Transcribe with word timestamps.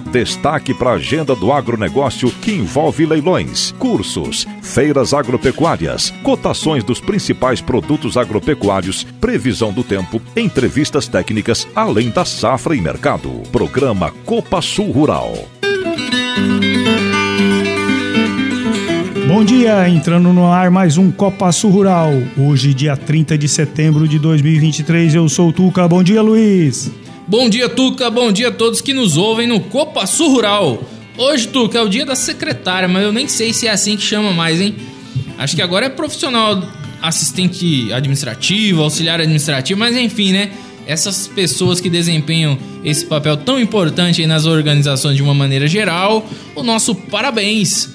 Destaque 0.00 0.74
para 0.74 0.90
a 0.90 0.94
agenda 0.94 1.34
do 1.36 1.52
agronegócio 1.52 2.30
que 2.30 2.52
envolve 2.52 3.06
leilões, 3.06 3.72
cursos, 3.78 4.46
feiras 4.62 5.14
agropecuárias, 5.14 6.10
cotações 6.22 6.82
dos 6.82 7.00
principais 7.00 7.60
produtos 7.60 8.16
agropecuários, 8.16 9.04
previsão 9.20 9.72
do 9.72 9.84
tempo, 9.84 10.20
entrevistas 10.36 11.06
técnicas, 11.06 11.68
além 11.74 12.10
da 12.10 12.24
safra 12.24 12.74
e 12.74 12.80
mercado. 12.80 13.30
Programa 13.52 14.12
Copa 14.24 14.60
Sul 14.60 14.90
Rural. 14.90 15.32
Bom 19.30 19.44
dia, 19.44 19.88
entrando 19.88 20.32
no 20.32 20.52
ar 20.52 20.72
mais 20.72 20.98
um 20.98 21.08
Copa 21.08 21.52
Sul 21.52 21.70
Rural. 21.70 22.10
Hoje, 22.36 22.74
dia 22.74 22.96
30 22.96 23.38
de 23.38 23.48
setembro 23.48 24.08
de 24.08 24.18
2023, 24.18 25.14
eu 25.14 25.28
sou 25.28 25.50
o 25.50 25.52
Tuca. 25.52 25.86
Bom 25.86 26.02
dia, 26.02 26.20
Luiz. 26.20 26.90
Bom 27.30 27.48
dia, 27.48 27.68
Tuca. 27.68 28.10
Bom 28.10 28.32
dia 28.32 28.48
a 28.48 28.50
todos 28.50 28.80
que 28.80 28.92
nos 28.92 29.16
ouvem 29.16 29.46
no 29.46 29.60
Copa 29.60 30.04
Sul 30.04 30.30
Rural. 30.30 30.82
Hoje, 31.16 31.46
Tuca, 31.46 31.78
é 31.78 31.80
o 31.80 31.88
dia 31.88 32.04
da 32.04 32.16
secretária, 32.16 32.88
mas 32.88 33.04
eu 33.04 33.12
nem 33.12 33.28
sei 33.28 33.52
se 33.52 33.68
é 33.68 33.70
assim 33.70 33.96
que 33.96 34.02
chama 34.02 34.32
mais, 34.32 34.60
hein? 34.60 34.74
Acho 35.38 35.54
que 35.54 35.62
agora 35.62 35.86
é 35.86 35.88
profissional 35.88 36.60
assistente 37.00 37.92
administrativo, 37.92 38.82
auxiliar 38.82 39.20
administrativo, 39.20 39.78
mas 39.78 39.96
enfim, 39.96 40.32
né? 40.32 40.50
Essas 40.88 41.28
pessoas 41.28 41.80
que 41.80 41.88
desempenham 41.88 42.58
esse 42.82 43.06
papel 43.06 43.36
tão 43.36 43.60
importante 43.60 44.26
nas 44.26 44.44
organizações 44.44 45.14
de 45.14 45.22
uma 45.22 45.32
maneira 45.32 45.68
geral, 45.68 46.28
o 46.56 46.64
nosso 46.64 46.96
parabéns 46.96 47.90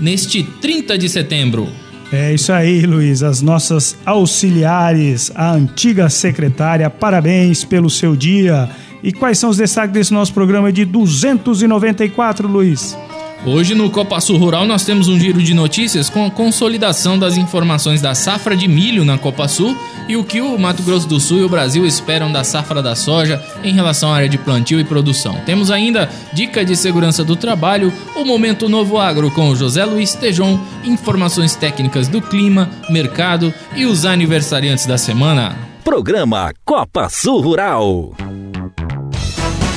neste 0.00 0.42
30 0.42 0.98
de 0.98 1.08
setembro. 1.08 1.68
É 2.12 2.34
isso 2.34 2.52
aí, 2.52 2.84
Luiz. 2.86 3.22
As 3.22 3.40
nossas 3.40 3.96
auxiliares, 4.04 5.30
a 5.34 5.52
antiga 5.52 6.08
secretária, 6.08 6.90
parabéns 6.90 7.64
pelo 7.64 7.88
seu 7.88 8.16
dia. 8.16 8.68
E 9.02 9.12
quais 9.12 9.38
são 9.38 9.50
os 9.50 9.56
destaques 9.56 9.92
desse 9.92 10.12
nosso 10.12 10.34
programa 10.34 10.72
de 10.72 10.84
294, 10.84 12.48
Luiz? 12.48 12.96
Hoje 13.44 13.74
no 13.74 13.88
Copa 13.88 14.20
Sul 14.20 14.36
Rural 14.36 14.66
nós 14.66 14.84
temos 14.84 15.08
um 15.08 15.18
giro 15.18 15.42
de 15.42 15.54
notícias 15.54 16.10
com 16.10 16.26
a 16.26 16.30
consolidação 16.30 17.18
das 17.18 17.38
informações 17.38 18.02
da 18.02 18.14
safra 18.14 18.54
de 18.54 18.68
milho 18.68 19.02
na 19.02 19.16
Copa 19.16 19.48
Sul 19.48 19.74
e 20.06 20.14
o 20.14 20.22
que 20.22 20.42
o 20.42 20.58
Mato 20.58 20.82
Grosso 20.82 21.08
do 21.08 21.18
Sul 21.18 21.38
e 21.38 21.44
o 21.44 21.48
Brasil 21.48 21.86
esperam 21.86 22.30
da 22.30 22.44
safra 22.44 22.82
da 22.82 22.94
soja 22.94 23.42
em 23.64 23.72
relação 23.72 24.12
à 24.12 24.16
área 24.16 24.28
de 24.28 24.36
plantio 24.36 24.78
e 24.78 24.84
produção. 24.84 25.40
Temos 25.46 25.70
ainda 25.70 26.10
dica 26.34 26.62
de 26.62 26.76
segurança 26.76 27.24
do 27.24 27.34
trabalho, 27.34 27.90
o 28.14 28.26
Momento 28.26 28.68
Novo 28.68 28.98
Agro 28.98 29.30
com 29.30 29.48
o 29.48 29.56
José 29.56 29.86
Luiz 29.86 30.14
Tejon, 30.14 30.60
informações 30.84 31.56
técnicas 31.56 32.08
do 32.08 32.20
clima, 32.20 32.68
mercado 32.90 33.54
e 33.74 33.86
os 33.86 34.04
aniversariantes 34.04 34.84
da 34.84 34.98
semana. 34.98 35.56
Programa 35.82 36.52
Copa 36.62 37.08
Sul 37.08 37.40
Rural. 37.40 38.12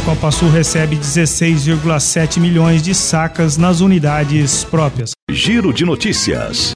Copa 0.06 0.30
Sul 0.32 0.50
recebe 0.50 0.98
16,7 0.98 2.38
milhões 2.38 2.84
de 2.84 2.94
sacas 2.94 3.56
nas 3.56 3.80
unidades 3.80 4.66
próprias. 4.66 5.12
Giro 5.32 5.72
de 5.72 5.86
notícias. 5.86 6.74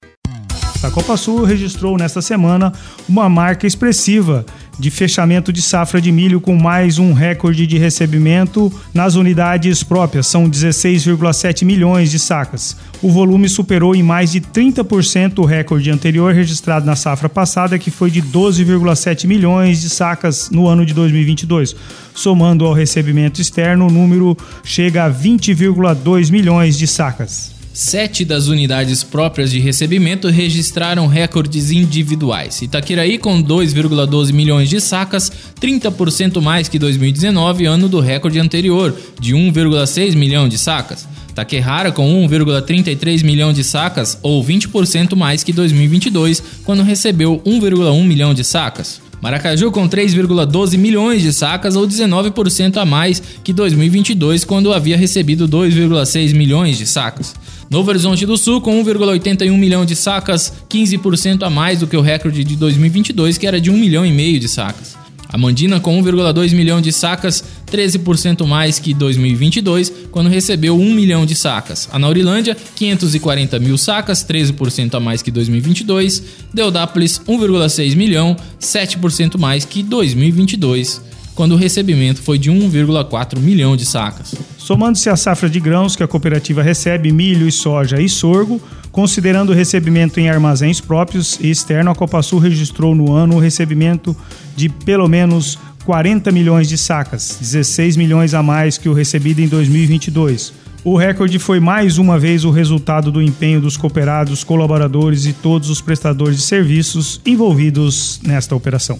A 0.81 0.89
Copa 0.89 1.17
Sul 1.17 1.43
registrou 1.43 1.97
nesta 1.97 2.21
semana 2.21 2.71
uma 3.07 3.27
marca 3.27 3.67
expressiva 3.67 4.45
de 4.79 4.91
fechamento 4.91 5.51
de 5.51 5.61
safra 5.61 5.99
de 5.99 6.11
milho 6.11 6.39
com 6.39 6.55
mais 6.55 6.99
um 6.99 7.13
recorde 7.13 7.65
de 7.65 7.77
recebimento 7.77 8.71
nas 8.93 9.15
unidades 9.15 9.83
próprias, 9.83 10.27
são 10.27 10.49
16,7 10.49 11.65
milhões 11.65 12.11
de 12.11 12.19
sacas. 12.19 12.77
O 13.01 13.11
volume 13.11 13.49
superou 13.49 13.95
em 13.95 14.03
mais 14.03 14.31
de 14.31 14.41
30% 14.41 15.39
o 15.39 15.45
recorde 15.45 15.89
anterior 15.89 16.33
registrado 16.33 16.85
na 16.85 16.95
safra 16.95 17.29
passada, 17.29 17.77
que 17.77 17.91
foi 17.91 18.11
de 18.11 18.21
12,7 18.21 19.27
milhões 19.27 19.81
de 19.81 19.89
sacas 19.89 20.49
no 20.49 20.67
ano 20.67 20.85
de 20.85 20.93
2022. 20.93 21.75
Somando 22.13 22.65
ao 22.65 22.73
recebimento 22.73 23.41
externo, 23.41 23.87
o 23.87 23.91
número 23.91 24.35
chega 24.63 25.05
a 25.05 25.11
20,2 25.11 26.31
milhões 26.31 26.77
de 26.77 26.87
sacas. 26.87 27.56
Sete 27.79 28.25
das 28.25 28.47
unidades 28.47 29.03
próprias 29.03 29.51
de 29.51 29.59
recebimento 29.59 30.29
registraram 30.29 31.05
recordes 31.05 31.69
individuais. 31.69 32.59
Itaquiraí 32.63 33.19
com 33.19 33.39
2,12 33.39 34.33
milhões 34.33 34.67
de 34.67 34.81
sacas, 34.81 35.31
30% 35.61 36.41
mais 36.41 36.67
que 36.67 36.79
2019, 36.79 37.67
ano 37.67 37.87
do 37.87 37.99
recorde 37.99 38.39
anterior, 38.39 38.97
de 39.21 39.35
1,6 39.35 40.15
milhão 40.15 40.49
de 40.49 40.57
sacas. 40.57 41.07
Taquerrara 41.35 41.91
com 41.91 42.27
1,33 42.27 43.23
milhão 43.23 43.53
de 43.53 43.63
sacas, 43.63 44.17
ou 44.23 44.43
20% 44.43 45.15
mais 45.15 45.43
que 45.43 45.53
2022, 45.53 46.41
quando 46.65 46.81
recebeu 46.81 47.39
1,1 47.45 48.03
milhão 48.03 48.33
de 48.33 48.43
sacas. 48.43 48.99
Maracaju 49.21 49.71
com 49.71 49.87
3,12 49.87 50.77
milhões 50.79 51.21
de 51.21 51.31
sacas, 51.31 51.75
ou 51.75 51.87
19% 51.87 52.77
a 52.77 52.85
mais 52.85 53.21
que 53.43 53.53
2022, 53.53 54.43
quando 54.43 54.73
havia 54.73 54.97
recebido 54.97 55.47
2,6 55.47 56.33
milhões 56.33 56.75
de 56.75 56.87
sacas. 56.87 57.35
Novo 57.69 57.89
Horizonte 57.89 58.25
do 58.25 58.37
Sul 58.37 58.61
com 58.61 58.81
1,81 58.83 59.51
milhão 59.57 59.85
de 59.85 59.95
sacas, 59.95 60.53
15% 60.69 61.43
a 61.43 61.49
mais 61.49 61.79
do 61.79 61.87
que 61.87 61.97
o 61.97 62.01
recorde 62.01 62.43
de 62.43 62.55
2022, 62.55 63.37
que 63.37 63.45
era 63.45 63.59
de 63.59 63.69
1 63.69 63.77
milhão 63.77 64.05
e 64.05 64.11
meio 64.11 64.39
de 64.39 64.47
sacas. 64.47 64.95
A 65.29 65.37
Mandina 65.37 65.77
com 65.77 66.01
1,2 66.01 66.55
milhão 66.55 66.79
de 66.79 66.93
sacas, 66.93 67.43
13% 67.69 68.47
mais 68.47 68.79
que 68.79 68.93
2022, 68.93 69.91
quando 70.09 70.29
recebeu 70.29 70.79
1 70.79 70.93
milhão 70.93 71.25
de 71.25 71.35
sacas. 71.35 71.89
A 71.91 71.99
Naurilândia, 71.99 72.55
540 72.75 73.59
mil 73.59 73.77
sacas, 73.77 74.23
13% 74.23 74.95
a 74.95 74.99
mais 75.01 75.21
que 75.21 75.29
2022. 75.29 76.23
Deodápolis, 76.53 77.19
1,6 77.27 77.95
milhão, 77.97 78.37
7% 78.61 79.37
mais 79.37 79.65
que 79.65 79.83
2022 79.83 81.06
quando 81.37 81.51
o 81.51 81.55
recebimento 81.55 82.19
foi 82.19 82.39
de 82.39 82.51
1,4 82.51 83.37
milhão 83.37 83.77
de 83.77 83.85
sacas. 83.85 84.33
Somando-se 84.57 85.07
a 85.07 85.15
safra 85.15 85.47
de 85.47 85.59
grãos 85.59 85.95
que 85.95 86.01
a 86.01 86.07
cooperativa 86.07 86.63
recebe, 86.63 87.11
milho 87.11 87.47
e 87.47 87.51
soja 87.51 88.01
e 88.01 88.09
sorgo, 88.09 88.59
considerando 88.91 89.51
o 89.51 89.53
recebimento 89.53 90.19
em 90.19 90.31
armazéns 90.31 90.81
próprios 90.81 91.37
e 91.39 91.51
externo, 91.51 91.91
a 91.91 91.95
Copasul 91.95 92.39
registrou 92.39 92.95
no 92.95 93.13
ano 93.13 93.35
o 93.35 93.39
recebimento 93.39 94.17
de 94.55 94.67
pelo 94.67 95.07
menos 95.07 95.59
40 95.85 96.31
milhões 96.31 96.67
de 96.67 96.75
sacas, 96.75 97.37
16 97.39 97.97
milhões 97.97 98.33
a 98.33 98.41
mais 98.41 98.79
que 98.79 98.89
o 98.89 98.93
recebido 98.93 99.39
em 99.39 99.47
2022. 99.47 100.53
O 100.83 100.97
recorde 100.97 101.37
foi 101.37 101.59
mais 101.59 101.99
uma 101.99 102.17
vez 102.17 102.45
o 102.45 102.49
resultado 102.49 103.11
do 103.11 103.21
empenho 103.21 103.61
dos 103.61 103.77
cooperados, 103.77 104.43
colaboradores 104.43 105.27
e 105.27 105.33
todos 105.33 105.69
os 105.69 105.81
prestadores 105.81 106.37
de 106.37 106.41
serviços 106.41 107.21
envolvidos 107.23 108.19
nesta 108.23 108.55
operação. 108.55 108.97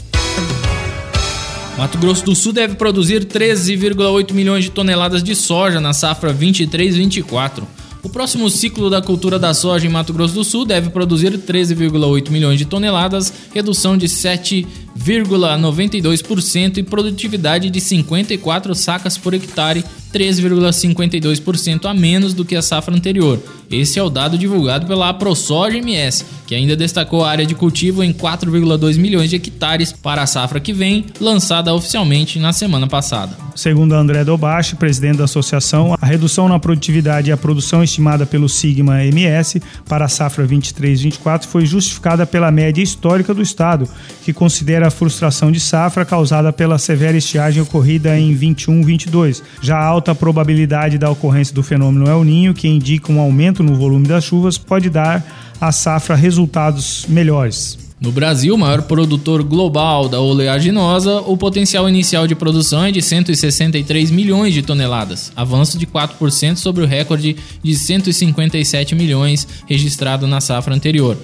Mato 1.77 1.97
Grosso 1.99 2.25
do 2.25 2.35
Sul 2.35 2.51
deve 2.53 2.73
produzir 2.73 3.25
13,8 3.25 4.33
milhões 4.33 4.63
de 4.63 4.71
toneladas 4.71 5.21
de 5.21 5.35
soja 5.35 5.79
na 5.79 5.93
safra 5.93 6.33
23-24. 6.33 7.61
O 8.01 8.09
próximo 8.09 8.49
ciclo 8.49 8.89
da 8.89 8.99
cultura 8.99 9.37
da 9.37 9.53
soja 9.53 9.85
em 9.85 9.89
Mato 9.89 10.11
Grosso 10.11 10.33
do 10.33 10.43
Sul 10.43 10.65
deve 10.65 10.89
produzir 10.89 11.37
13,8 11.37 12.31
milhões 12.31 12.57
de 12.57 12.65
toneladas, 12.65 13.31
redução 13.53 13.95
de 13.95 14.07
7,92% 14.07 16.77
e 16.77 16.83
produtividade 16.83 17.69
de 17.69 17.79
54 17.79 18.73
sacas 18.73 19.15
por 19.15 19.35
hectare, 19.35 19.85
3,52% 20.11 21.85
a 21.85 21.93
menos 21.93 22.33
do 22.33 22.43
que 22.43 22.55
a 22.55 22.61
safra 22.63 22.95
anterior. 22.95 23.39
Esse 23.69 23.99
é 23.99 24.03
o 24.03 24.09
dado 24.09 24.37
divulgado 24.37 24.87
pela 24.87 25.09
AproSoja 25.09 25.77
MS, 25.77 26.25
que 26.45 26.55
ainda 26.55 26.75
destacou 26.75 27.23
a 27.23 27.29
área 27.29 27.45
de 27.45 27.53
cultivo 27.53 28.01
em 28.03 28.13
4,2 28.13 28.97
milhões 28.97 29.29
de 29.29 29.35
hectares 29.35 29.91
para 29.91 30.21
a 30.21 30.27
safra 30.27 30.59
que 30.59 30.71
vem, 30.71 31.05
lançada 31.19 31.73
oficialmente 31.73 32.39
na 32.39 32.53
semana 32.53 32.87
passada. 32.87 33.47
Segundo 33.57 33.93
André 33.93 34.23
Dobachi, 34.23 34.75
presidente 34.75 35.17
da 35.17 35.23
associação, 35.23 35.97
a 35.99 36.05
redução 36.05 36.47
na 36.47 36.59
produtividade 36.59 37.29
e 37.29 37.33
a 37.33 37.37
produção 37.37 37.83
estimada 37.83 38.23
pelo 38.23 38.47
Sigma 38.47 39.03
MS 39.03 39.59
para 39.89 40.05
a 40.05 40.07
safra 40.07 40.47
23-24 40.47 41.45
foi 41.45 41.65
justificada 41.65 42.23
pela 42.25 42.51
média 42.51 42.83
histórica 42.83 43.33
do 43.33 43.41
estado, 43.41 43.89
que 44.23 44.31
considera 44.31 44.87
a 44.87 44.91
frustração 44.91 45.51
de 45.51 45.59
safra 45.59 46.05
causada 46.05 46.53
pela 46.53 46.77
severa 46.77 47.17
estiagem 47.17 47.63
ocorrida 47.63 48.17
em 48.17 48.37
21-22. 48.37 49.41
Já 49.59 49.77
a 49.77 49.85
alta 49.85 50.13
probabilidade 50.13 50.99
da 50.99 51.09
ocorrência 51.09 51.55
do 51.55 51.63
fenômeno 51.63 52.07
El 52.07 52.23
Ninho, 52.23 52.53
que 52.53 52.67
indica 52.67 53.11
um 53.11 53.19
aumento 53.19 53.56
no 53.63 53.75
volume 53.75 54.07
das 54.07 54.23
chuvas, 54.23 54.57
pode 54.57 54.89
dar 54.89 55.23
à 55.59 55.71
safra 55.71 56.15
resultados 56.15 57.05
melhores. 57.07 57.77
No 57.99 58.11
Brasil, 58.11 58.55
maior 58.55 58.83
produtor 58.83 59.41
global 59.41 60.07
da 60.07 60.21
oleaginosa, 60.21 61.19
o 61.21 61.35
potencial 61.35 61.89
inicial 61.89 62.27
de 62.27 62.35
produção 62.35 62.83
é 62.83 62.91
de 62.91 63.01
163 63.01 64.11
milhões 64.11 64.53
de 64.53 64.61
toneladas, 64.61 65.31
avanço 65.35 65.79
de 65.79 65.87
4% 65.87 66.57
sobre 66.57 66.83
o 66.83 66.87
recorde 66.87 67.35
de 67.63 67.75
157 67.75 68.93
milhões 68.93 69.47
registrado 69.65 70.27
na 70.27 70.39
safra 70.39 70.75
anterior. 70.75 71.17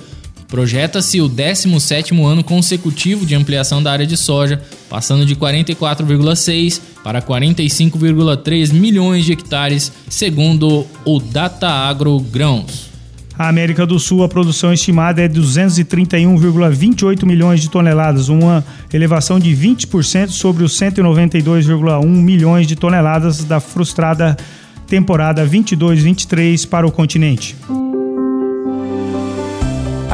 Projeta-se 0.53 1.19
o 1.19 1.27
17º 1.27 2.23
ano 2.23 2.43
consecutivo 2.43 3.25
de 3.25 3.33
ampliação 3.33 3.81
da 3.81 3.91
área 3.91 4.05
de 4.05 4.15
soja, 4.15 4.61
passando 4.87 5.25
de 5.25 5.35
44,6 5.35 6.79
para 7.03 7.23
45,3 7.23 8.71
milhões 8.71 9.25
de 9.25 9.31
hectares, 9.31 9.91
segundo 10.07 10.85
o 11.03 11.19
Data 11.19 11.67
Agro 11.67 12.19
Grãos. 12.19 12.91
A 13.35 13.49
América 13.49 13.83
do 13.83 13.97
Sul, 13.97 14.23
a 14.23 14.29
produção 14.29 14.71
estimada 14.71 15.23
é 15.23 15.27
231,28 15.27 17.25
milhões 17.25 17.59
de 17.59 17.67
toneladas, 17.71 18.29
uma 18.29 18.63
elevação 18.93 19.39
de 19.39 19.55
20% 19.55 20.29
sobre 20.29 20.63
os 20.63 20.79
192,1 20.79 22.05
milhões 22.05 22.67
de 22.67 22.75
toneladas 22.75 23.43
da 23.43 23.59
frustrada 23.59 24.37
temporada 24.85 25.43
22-23 25.47 26.69
para 26.69 26.85
o 26.85 26.91
continente. 26.91 27.55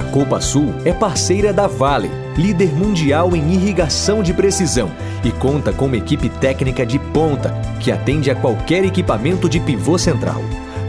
A 0.10 0.12
Copa 0.12 0.42
Sul 0.42 0.74
é 0.86 0.92
parceira 0.92 1.54
da 1.54 1.68
Vale, 1.68 2.10
líder 2.36 2.74
mundial 2.74 3.36
em 3.36 3.54
irrigação 3.54 4.24
de 4.24 4.34
precisão, 4.34 4.90
e 5.24 5.32
conta 5.32 5.72
com 5.72 5.86
uma 5.86 5.98
equipe 5.98 6.30
técnica 6.30 6.84
de 6.84 6.98
ponta 6.98 7.52
que 7.80 7.92
atende 7.92 8.32
a 8.32 8.36
qualquer 8.36 8.84
equipamento 8.84 9.48
de 9.48 9.60
pivô 9.60 10.00
central. 10.00 10.42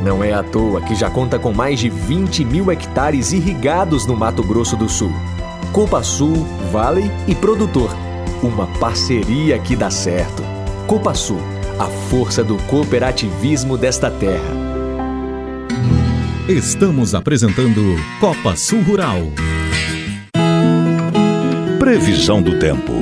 Não 0.03 0.25
é 0.25 0.33
à 0.33 0.43
toa 0.43 0.81
que 0.81 0.95
já 0.95 1.11
conta 1.11 1.39
com 1.39 1.53
mais 1.53 1.79
de 1.79 1.91
20 1.91 2.47
mil 2.47 2.73
hectares 2.73 3.31
irrigados 3.35 4.07
no 4.07 4.17
Mato 4.17 4.43
Grosso 4.43 4.75
do 4.75 4.89
Sul. 4.89 5.13
Copa 5.71 6.03
Sul, 6.03 6.47
Vale 6.73 7.11
e 7.29 7.35
Produtor. 7.35 7.95
Uma 8.43 8.69
parceria 8.79 9.59
que 9.59 9.77
dá 9.77 9.91
certo. 9.91 10.43
Copa 10.87 11.13
Sul, 11.13 11.43
a 11.79 11.85
força 12.09 12.43
do 12.43 12.57
cooperativismo 12.63 13.77
desta 13.77 14.11
terra. 14.11 14.70
Estamos 16.50 17.14
apresentando 17.14 17.81
Copa 18.19 18.56
Sul 18.56 18.82
Rural. 18.82 19.19
Previsão 21.79 22.43
do 22.43 22.58
tempo. 22.58 22.93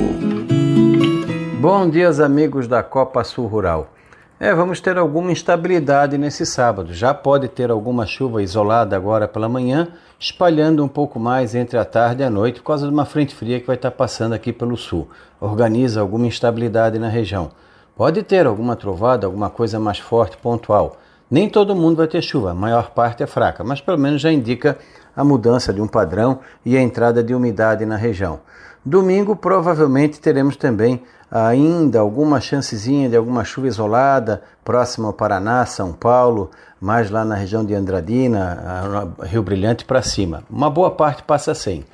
Bom 1.59 1.89
dia, 1.89 2.09
amigos 2.23 2.67
da 2.67 2.83
Copa 2.83 3.23
Sul 3.23 3.47
Rural. 3.47 3.91
É, 4.39 4.53
vamos 4.53 4.79
ter 4.79 4.99
alguma 4.99 5.31
instabilidade 5.31 6.15
nesse 6.15 6.45
sábado. 6.45 6.93
Já 6.93 7.11
pode 7.11 7.47
ter 7.47 7.71
alguma 7.71 8.05
chuva 8.05 8.43
isolada 8.43 8.95
agora 8.95 9.27
pela 9.27 9.49
manhã, 9.49 9.87
espalhando 10.19 10.85
um 10.85 10.87
pouco 10.87 11.19
mais 11.19 11.55
entre 11.55 11.79
a 11.79 11.83
tarde 11.83 12.21
e 12.21 12.25
a 12.25 12.29
noite 12.29 12.59
por 12.59 12.67
causa 12.67 12.85
de 12.85 12.93
uma 12.93 13.03
frente 13.03 13.33
fria 13.33 13.59
que 13.59 13.65
vai 13.65 13.77
estar 13.77 13.89
passando 13.89 14.33
aqui 14.33 14.53
pelo 14.53 14.77
sul. 14.77 15.09
Organiza 15.41 16.01
alguma 16.01 16.27
instabilidade 16.27 16.99
na 16.99 17.09
região. 17.09 17.49
Pode 17.95 18.21
ter 18.21 18.45
alguma 18.45 18.75
trovada, 18.75 19.25
alguma 19.25 19.49
coisa 19.49 19.79
mais 19.79 19.97
forte, 19.97 20.37
pontual. 20.37 20.99
Nem 21.29 21.47
todo 21.47 21.75
mundo 21.75 21.97
vai 21.97 22.07
ter 22.07 22.21
chuva, 22.21 22.51
a 22.51 22.55
maior 22.55 22.91
parte 22.91 23.21
é 23.21 23.27
fraca, 23.27 23.63
mas 23.63 23.79
pelo 23.79 23.99
menos 23.99 24.21
já 24.21 24.31
indica 24.31 24.77
a 25.15 25.23
mudança 25.23 25.71
de 25.71 25.79
um 25.79 25.87
padrão 25.87 26.39
e 26.65 26.75
a 26.75 26.81
entrada 26.81 27.23
de 27.23 27.35
umidade 27.35 27.85
na 27.85 27.95
região. 27.95 28.39
Domingo 28.83 29.35
provavelmente 29.35 30.19
teremos 30.19 30.55
também 30.55 31.03
ainda 31.31 31.99
alguma 31.99 32.41
chancezinha 32.41 33.09
de 33.09 33.15
alguma 33.15 33.43
chuva 33.43 33.67
isolada 33.67 34.41
próximo 34.63 35.07
ao 35.07 35.13
Paraná, 35.13 35.65
São 35.65 35.93
Paulo, 35.93 36.49
mais 36.81 37.11
lá 37.11 37.23
na 37.23 37.35
região 37.35 37.63
de 37.63 37.75
Andradina, 37.75 39.13
Rio 39.23 39.43
Brilhante 39.43 39.85
para 39.85 40.01
cima. 40.01 40.43
Uma 40.49 40.69
boa 40.69 40.89
parte 40.89 41.21
passa 41.23 41.53
sem. 41.53 41.85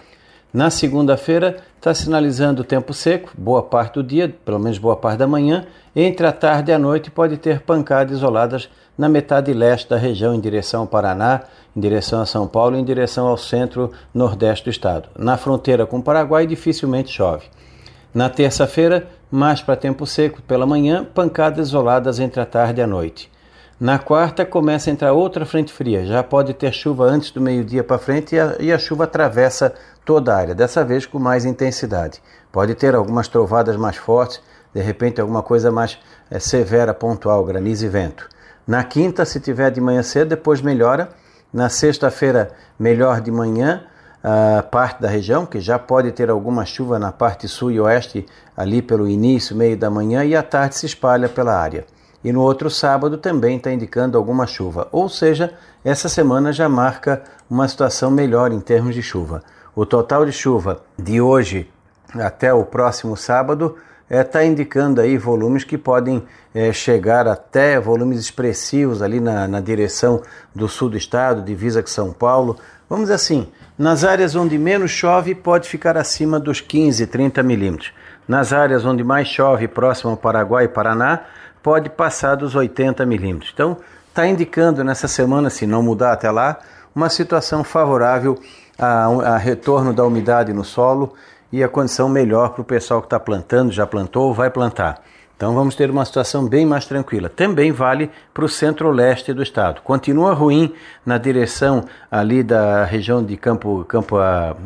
Na 0.55 0.69
segunda-feira 0.69 1.57
está 1.75 1.93
sinalizando 1.93 2.63
tempo 2.63 2.93
seco, 2.93 3.33
boa 3.37 3.61
parte 3.61 3.95
do 3.95 4.03
dia, 4.03 4.33
pelo 4.45 4.57
menos 4.57 4.77
boa 4.77 4.95
parte 4.95 5.17
da 5.17 5.27
manhã. 5.27 5.65
Entre 5.93 6.25
a 6.25 6.31
tarde 6.31 6.71
e 6.71 6.73
a 6.73 6.79
noite 6.79 7.11
pode 7.11 7.35
ter 7.35 7.59
pancadas 7.59 8.19
isoladas 8.19 8.69
na 8.97 9.09
metade 9.09 9.51
leste 9.51 9.89
da 9.89 9.97
região, 9.97 10.33
em 10.33 10.39
direção 10.39 10.83
ao 10.83 10.87
Paraná, 10.87 11.41
em 11.75 11.79
direção 11.81 12.21
a 12.21 12.25
São 12.25 12.47
Paulo, 12.47 12.77
em 12.77 12.85
direção 12.85 13.27
ao 13.27 13.35
centro-nordeste 13.35 14.63
do 14.63 14.71
estado. 14.71 15.09
Na 15.19 15.35
fronteira 15.35 15.85
com 15.85 15.97
o 15.97 16.01
Paraguai, 16.01 16.47
dificilmente 16.47 17.11
chove. 17.11 17.47
Na 18.13 18.29
terça-feira, 18.29 19.09
mais 19.29 19.61
para 19.61 19.75
tempo 19.75 20.07
seco 20.07 20.41
pela 20.41 20.65
manhã, 20.65 21.03
pancadas 21.03 21.67
isoladas 21.67 22.17
entre 22.17 22.39
a 22.39 22.45
tarde 22.45 22.79
e 22.79 22.83
a 22.85 22.87
noite. 22.87 23.29
Na 23.77 24.00
quarta 24.00 24.45
começa 24.45 24.89
a 24.89 24.94
entrar 24.94 25.12
outra 25.12 25.45
frente 25.45 25.74
fria, 25.74 26.06
já 26.06 26.24
pode 26.24 26.54
ter 26.54 26.72
chuva 26.72 27.04
antes 27.04 27.30
do 27.30 27.42
meio-dia 27.42 27.83
para 27.83 27.98
frente 27.98 28.33
e 28.33 28.39
a, 28.39 28.56
e 28.57 28.72
a, 28.72 28.80
chuva 28.80 29.04
atravessa 29.04 29.74
toda 30.06 30.33
a 30.33 30.38
área, 30.38 30.56
dessa 30.56 30.81
vez 30.81 31.06
com 31.06 31.19
mais 31.19 31.44
intensidade. 31.44 32.22
Pode 32.54 32.74
ter 32.74 32.95
algumas 32.95 33.27
trovadas 33.27 33.75
mais 33.75 33.98
fortes, 33.98 34.42
de 34.74 34.81
repente 34.81 35.19
alguma 35.19 35.44
coisa 35.44 35.72
mais 35.72 36.00
é, 36.31 36.39
severa, 36.39 36.94
pontual, 36.94 37.44
granizo 37.44 37.86
e 37.86 37.89
vento. 37.89 38.30
Na 38.66 38.81
quinta, 38.81 39.25
se 39.25 39.42
tiver 39.42 39.69
de 39.72 39.81
manhã 39.81 40.01
cedo, 40.01 40.30
depois 40.30 40.62
melhora. 40.62 41.10
Na 41.51 41.68
sexta-feira, 41.68 42.51
melhor 42.80 43.19
de 43.19 43.30
manhã, 43.30 43.83
a 44.24 44.63
parte 44.63 45.01
da 45.01 45.10
região, 45.10 45.45
que 45.45 45.60
já 45.60 45.77
pode 45.77 46.13
ter 46.13 46.30
alguma 46.30 46.66
chuva 46.66 46.98
na 46.98 47.12
parte 47.12 47.45
sul 47.50 47.72
e 47.72 47.80
oeste, 47.81 48.25
ali 48.56 48.81
pelo 48.81 49.06
início, 49.06 49.54
meio 49.54 49.75
da 49.75 49.89
manhã, 49.89 50.24
e 50.24 50.33
à 50.33 50.42
tarde 50.42 50.75
se 50.75 50.86
espalha 50.86 51.27
pela 51.27 51.54
área. 51.54 51.86
E 52.25 52.33
no 52.33 52.42
outro 52.42 52.72
sábado 52.72 53.19
também 53.19 53.57
está 53.57 53.72
indicando 53.72 54.18
alguma 54.18 54.48
chuva. 54.48 54.88
Ou 54.92 55.07
seja, 55.07 55.54
essa 55.83 56.10
semana 56.10 56.51
já 56.51 56.68
marca 56.68 57.22
uma 57.48 57.68
situação 57.68 58.10
melhor 58.10 58.51
em 58.51 58.60
termos 58.60 58.95
de 58.95 59.04
chuva. 59.04 59.44
O 59.75 59.86
total 59.86 60.25
de 60.25 60.31
chuva 60.31 60.81
de 60.98 61.22
hoje 61.22 61.69
até 62.16 62.51
o 62.51 62.66
próximo 62.66 63.16
sábado 63.16 63.75
está 64.10 64.16
é, 64.16 64.24
tá 64.24 64.44
indicando 64.44 65.01
aí 65.01 65.19
volumes 65.19 65.63
que 65.63 65.77
podem 65.77 66.24
é, 66.51 66.74
chegar 66.74 67.27
até 67.27 67.80
volumes 67.80 68.19
expressivos 68.19 69.04
ali 69.04 69.19
na, 69.19 69.48
na 69.48 69.62
direção 69.62 70.24
do 70.54 70.68
sul 70.68 70.89
do 70.89 70.98
estado, 70.98 71.44
divisa 71.44 71.83
com 71.83 71.89
São 71.89 72.12
Paulo. 72.12 72.57
Vamos 72.89 73.12
assim, 73.12 73.48
nas 73.77 74.04
áreas 74.04 74.36
onde 74.36 74.57
menos 74.57 74.89
chove 74.89 75.36
pode 75.36 75.69
ficar 75.69 75.95
acima 75.95 76.39
dos 76.39 76.60
15, 76.60 77.06
30 77.06 77.44
milímetros. 77.44 77.94
Nas 78.27 78.51
áreas 78.51 78.83
onde 78.83 79.04
mais 79.04 79.27
chove, 79.27 79.68
próximo 79.68 80.10
ao 80.10 80.18
Paraguai 80.18 80.66
e 80.66 80.69
Paraná, 80.69 81.25
pode 81.65 81.89
passar 81.89 82.35
dos 82.35 82.53
80 82.53 83.03
milímetros. 83.07 83.50
Então, 83.51 83.77
está 84.07 84.27
indicando 84.27 84.83
nessa 84.83 85.07
semana, 85.07 85.50
se 85.50 85.65
não 85.65 85.81
mudar 85.81 86.12
até 86.12 86.29
lá, 86.29 86.59
uma 86.95 87.09
situação 87.09 87.63
favorável 87.63 88.39
a, 88.77 89.06
a 89.33 89.38
retorno 89.38 89.91
da 89.91 90.06
umidade 90.06 90.53
no 90.53 90.63
solo 90.63 91.15
e 91.51 91.63
a 91.63 91.67
condição 91.67 92.07
melhor 92.07 92.50
para 92.50 92.62
o 92.62 92.63
pessoal 92.63 93.01
que 93.01 93.07
está 93.07 93.19
plantando, 93.19 93.71
já 93.71 93.88
plantou 93.88 94.27
ou 94.27 94.33
vai 94.33 94.51
plantar. 94.51 95.01
Então 95.35 95.53
vamos 95.53 95.75
ter 95.75 95.89
uma 95.89 96.05
situação 96.05 96.47
bem 96.47 96.65
mais 96.65 96.85
tranquila. 96.85 97.27
Também 97.27 97.71
vale 97.71 98.09
para 98.33 98.45
o 98.45 98.49
centro-leste 98.49 99.33
do 99.33 99.43
estado. 99.43 99.81
Continua 99.81 100.33
ruim 100.33 100.73
na 101.05 101.17
direção 101.17 101.83
ali 102.09 102.41
da 102.41 102.85
região 102.85 103.21
de 103.21 103.35
Campo, 103.35 103.83
Campo 103.83 104.15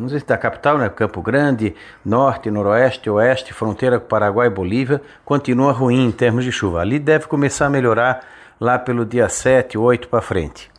se 0.08 0.24
da 0.26 0.38
capital, 0.38 0.78
né? 0.78 0.88
Campo 0.90 1.24
Grande, 1.24 1.76
norte, 2.06 2.52
noroeste, 2.52 3.10
oeste, 3.10 3.52
fronteira 3.52 4.00
com 4.00 4.08
Paraguai 4.08 4.46
e 4.46 4.52
Bolívia. 4.52 5.02
Continua 5.26 5.72
ruim 5.72 6.06
em 6.06 6.12
termos 6.12 6.46
de 6.46 6.52
chuva. 6.52 6.82
Ali 6.82 7.00
deve 7.00 7.26
começar 7.26 7.66
a 7.66 7.70
melhorar 7.70 8.24
lá 8.60 8.78
pelo 8.78 9.06
dia 9.06 9.28
7, 9.28 9.76
8 9.76 10.08
para 10.08 10.22
frente. 10.22 10.70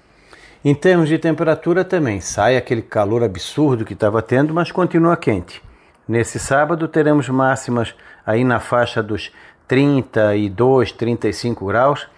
Em 0.65 0.75
termos 0.75 1.09
de 1.09 1.19
temperatura 1.19 1.85
também, 1.85 2.21
sai 2.21 2.57
aquele 2.57 2.83
calor 2.83 3.25
absurdo 3.25 3.85
que 3.85 3.95
estava 3.95 4.23
tendo, 4.23 4.55
mas 4.55 4.71
continua 4.71 5.17
quente. 5.17 5.61
Nesse 6.07 6.39
sábado 6.39 6.87
teremos 6.87 7.29
máximas 7.29 7.95
aí 8.27 8.45
na 8.45 8.61
faixa 8.61 9.03
dos 9.03 9.33
32, 9.71 10.91
35 10.91 11.65
graus. 11.65 12.09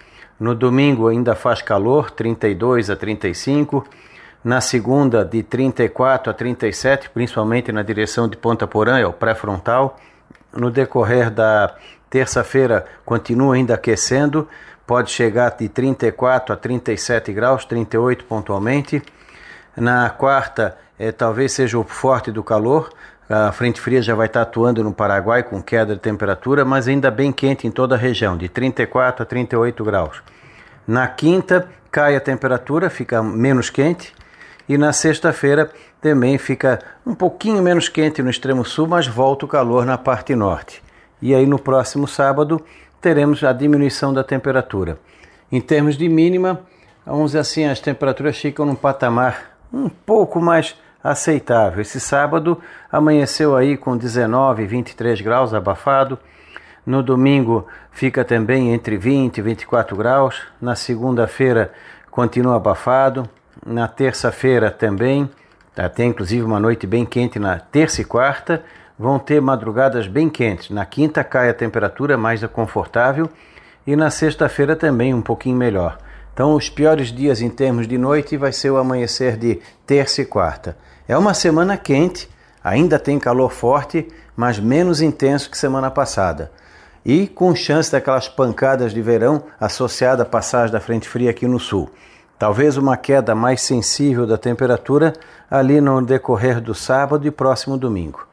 No 0.41 0.55
domingo 0.55 1.09
ainda 1.09 1.35
faz 1.35 1.61
calor, 1.61 2.11
32 2.11 2.89
a 2.89 2.97
35. 2.97 3.87
Na 4.43 4.63
segunda, 4.63 5.23
de 5.23 5.43
34 5.43 6.31
a 6.31 6.35
37, 6.35 7.11
principalmente 7.11 7.71
na 7.71 7.83
direção 7.83 8.27
de 8.27 8.39
Ponta 8.39 8.67
Porã, 8.67 8.99
é 8.99 9.07
o 9.07 9.13
pré-frontal. 9.13 9.99
No 10.51 10.71
decorrer 10.71 11.31
da 11.31 11.75
terça-feira, 12.09 12.87
continua 13.05 13.57
ainda 13.57 13.75
aquecendo, 13.75 14.49
pode 14.87 15.11
chegar 15.11 15.51
de 15.51 15.69
34 15.69 16.55
a 16.55 16.57
37 16.57 17.35
graus, 17.35 17.67
38 17.67 18.25
pontualmente. 18.25 19.03
Na 19.77 20.09
quarta, 20.09 20.79
é, 20.99 21.13
talvez 21.13 21.53
seja 21.53 21.79
o 21.79 21.85
forte 21.85 22.33
do 22.33 22.43
calor, 22.43 22.91
a 23.29 23.53
frente 23.53 23.81
fria 23.81 24.03
já 24.03 24.15
vai 24.15 24.27
estar 24.27 24.43
atuando 24.43 24.83
no 24.83 24.93
Paraguai 24.93 25.43
com 25.43 25.63
queda 25.63 25.95
de 25.95 26.01
temperatura, 26.01 26.65
mas 26.65 26.89
ainda 26.89 27.11
bem 27.11 27.33
quente 27.33 27.67
em 27.67 27.71
toda 27.71 27.95
a 27.95 27.99
região, 27.99 28.37
de 28.37 28.49
34 28.49 29.23
a 29.23 29.27
38 29.27 29.85
graus. 29.85 30.23
Na 30.87 31.07
quinta 31.07 31.69
cai 31.91 32.17
a 32.17 32.21
temperatura, 32.21 32.91
fica 32.91 33.23
menos 33.23 33.71
quente, 33.71 34.13
e 34.69 34.77
na 34.79 34.93
sexta-feira 34.93 35.71
também 36.01 36.39
fica 36.39 36.79
um 37.07 37.15
pouquinho 37.15 37.63
menos 37.63 37.89
quente 37.89 38.23
no 38.23 38.31
extremo 38.31 38.65
sul, 38.65 38.87
mas 38.87 39.07
volta 39.07 39.45
o 39.45 39.49
calor 39.49 39.85
na 39.85 39.97
parte 39.97 40.35
norte. 40.35 40.83
E 41.21 41.35
aí 41.35 41.47
no 41.47 41.59
próximo 41.59 42.09
sábado 42.09 42.65
teremos 43.01 43.45
a 43.45 43.53
diminuição 43.53 44.13
da 44.13 44.25
temperatura. 44.25 44.99
Em 45.51 45.61
termos 45.61 45.97
de 45.97 46.09
mínima, 46.09 46.61
vamos 47.05 47.33
dizer 47.33 47.41
assim, 47.41 47.65
as 47.67 47.81
temperaturas 47.81 48.37
ficam 48.37 48.65
num 48.65 48.75
patamar 48.75 49.53
um 49.73 49.89
pouco 49.89 50.41
mais 50.41 50.77
aceitável. 51.03 51.81
Esse 51.81 51.99
sábado 51.99 52.61
amanheceu 52.91 53.57
aí 53.57 53.77
com 53.77 53.97
19 53.97 54.63
e 54.63 54.67
23 54.67 55.21
graus 55.21 55.53
abafado. 55.53 56.19
No 56.85 57.03
domingo 57.03 57.67
fica 57.91 58.25
também 58.25 58.73
entre 58.73 58.97
20 58.97 59.39
e 59.39 59.43
24 59.43 59.97
graus. 59.97 60.43
Na 60.61 60.75
segunda-feira 60.75 61.73
continua 62.11 62.57
abafado. 62.57 63.29
Na 63.65 63.87
terça-feira 63.89 64.71
também 64.71 65.29
Tem 65.95 66.11
inclusive 66.11 66.43
uma 66.43 66.61
noite 66.61 66.87
bem 66.87 67.05
quente 67.05 67.39
na 67.39 67.59
terça 67.59 68.03
e 68.03 68.05
quarta. 68.05 68.63
Vão 68.99 69.19
ter 69.19 69.41
madrugadas 69.41 70.07
bem 70.07 70.29
quentes. 70.29 70.71
Na 70.71 70.85
quinta 70.85 71.25
cai 71.25 71.49
a 71.49 71.55
temperatura 71.55 72.19
mais 72.19 72.45
confortável 72.47 73.29
e 73.87 73.97
na 73.97 74.11
sexta-feira 74.11 74.77
também 74.77 75.15
um 75.15 75.23
pouquinho 75.23 75.57
melhor. 75.57 75.99
Então, 76.33 76.55
os 76.55 76.71
piores 76.71 77.13
dias 77.13 77.43
em 77.43 77.51
termos 77.51 77.87
de 77.87 77.99
noite 77.99 78.37
vai 78.37 78.53
ser 78.53 78.71
o 78.71 78.79
amanhecer 78.79 79.37
de 79.37 79.61
terça 79.87 80.23
e 80.23 80.25
quarta. 80.25 80.77
É 81.09 81.17
uma 81.17 81.35
semana 81.35 81.77
quente, 81.77 82.29
ainda 82.63 82.99
tem 82.99 83.19
calor 83.19 83.51
forte, 83.51 84.07
mas 84.37 84.59
menos 84.59 85.01
intenso 85.01 85.51
que 85.51 85.59
semana 85.59 85.91
passada. 85.91 86.51
E 87.05 87.27
com 87.27 87.55
chance 87.55 87.91
daquelas 87.91 88.29
pancadas 88.29 88.93
de 88.93 89.03
verão 89.03 89.43
associada 89.61 90.23
à 90.23 90.27
passagem 90.27 90.73
da 90.73 90.81
frente 90.81 91.09
fria 91.09 91.31
aqui 91.31 91.49
no 91.49 91.59
sul. 91.59 91.91
Talvez 92.39 92.77
uma 92.77 92.97
queda 92.97 93.35
mais 93.35 93.63
sensível 93.63 94.27
da 94.27 94.39
temperatura 94.39 95.13
ali 95.51 95.81
no 95.81 96.01
decorrer 96.01 96.61
do 96.61 96.75
sábado 96.75 97.27
e 97.27 97.31
próximo 97.31 97.77
domingo. 97.77 98.27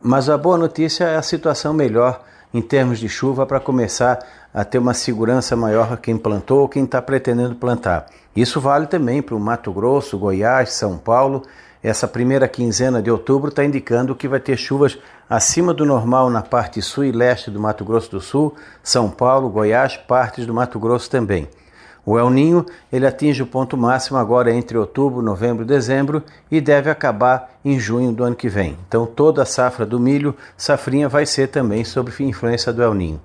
Mas 0.00 0.28
a 0.30 0.38
boa 0.38 0.56
notícia 0.56 1.04
é 1.04 1.16
a 1.16 1.22
situação 1.22 1.72
melhor 1.72 2.22
em 2.54 2.62
termos 2.62 2.98
de 2.98 3.08
chuva 3.08 3.44
para 3.44 3.60
começar 3.60 4.18
a 4.54 4.64
ter 4.64 4.78
uma 4.78 4.94
segurança 4.94 5.54
maior 5.54 5.96
quem 5.98 6.16
plantou 6.16 6.60
ou 6.60 6.68
quem 6.68 6.84
está 6.84 7.02
pretendendo 7.02 7.54
plantar. 7.54 8.06
Isso 8.34 8.60
vale 8.60 8.86
também 8.86 9.20
para 9.20 9.34
o 9.34 9.40
Mato 9.40 9.72
Grosso, 9.72 10.18
Goiás, 10.18 10.72
São 10.72 10.96
Paulo. 10.96 11.42
Essa 11.86 12.08
primeira 12.08 12.48
quinzena 12.48 13.00
de 13.00 13.12
outubro 13.12 13.48
está 13.48 13.64
indicando 13.64 14.16
que 14.16 14.26
vai 14.26 14.40
ter 14.40 14.56
chuvas 14.56 14.98
acima 15.30 15.72
do 15.72 15.86
normal 15.86 16.28
na 16.28 16.42
parte 16.42 16.82
sul 16.82 17.04
e 17.04 17.12
leste 17.12 17.48
do 17.48 17.60
Mato 17.60 17.84
Grosso 17.84 18.10
do 18.10 18.20
Sul, 18.20 18.56
São 18.82 19.08
Paulo, 19.08 19.48
Goiás, 19.48 19.96
partes 19.96 20.44
do 20.44 20.52
Mato 20.52 20.80
Grosso 20.80 21.08
também. 21.08 21.48
O 22.04 22.18
El 22.18 22.28
Ninho 22.28 22.66
ele 22.92 23.06
atinge 23.06 23.40
o 23.40 23.46
ponto 23.46 23.76
máximo 23.76 24.18
agora 24.18 24.52
entre 24.52 24.76
outubro, 24.76 25.22
novembro 25.22 25.62
e 25.62 25.68
dezembro 25.68 26.24
e 26.50 26.60
deve 26.60 26.90
acabar 26.90 27.52
em 27.64 27.78
junho 27.78 28.10
do 28.10 28.24
ano 28.24 28.34
que 28.34 28.48
vem. 28.48 28.76
Então 28.88 29.06
toda 29.06 29.42
a 29.42 29.46
safra 29.46 29.86
do 29.86 30.00
milho, 30.00 30.34
safrinha 30.56 31.08
vai 31.08 31.24
ser 31.24 31.46
também 31.46 31.84
sob 31.84 32.12
influência 32.18 32.72
do 32.72 32.82
El 32.82 32.94
Ninho. 32.94 33.20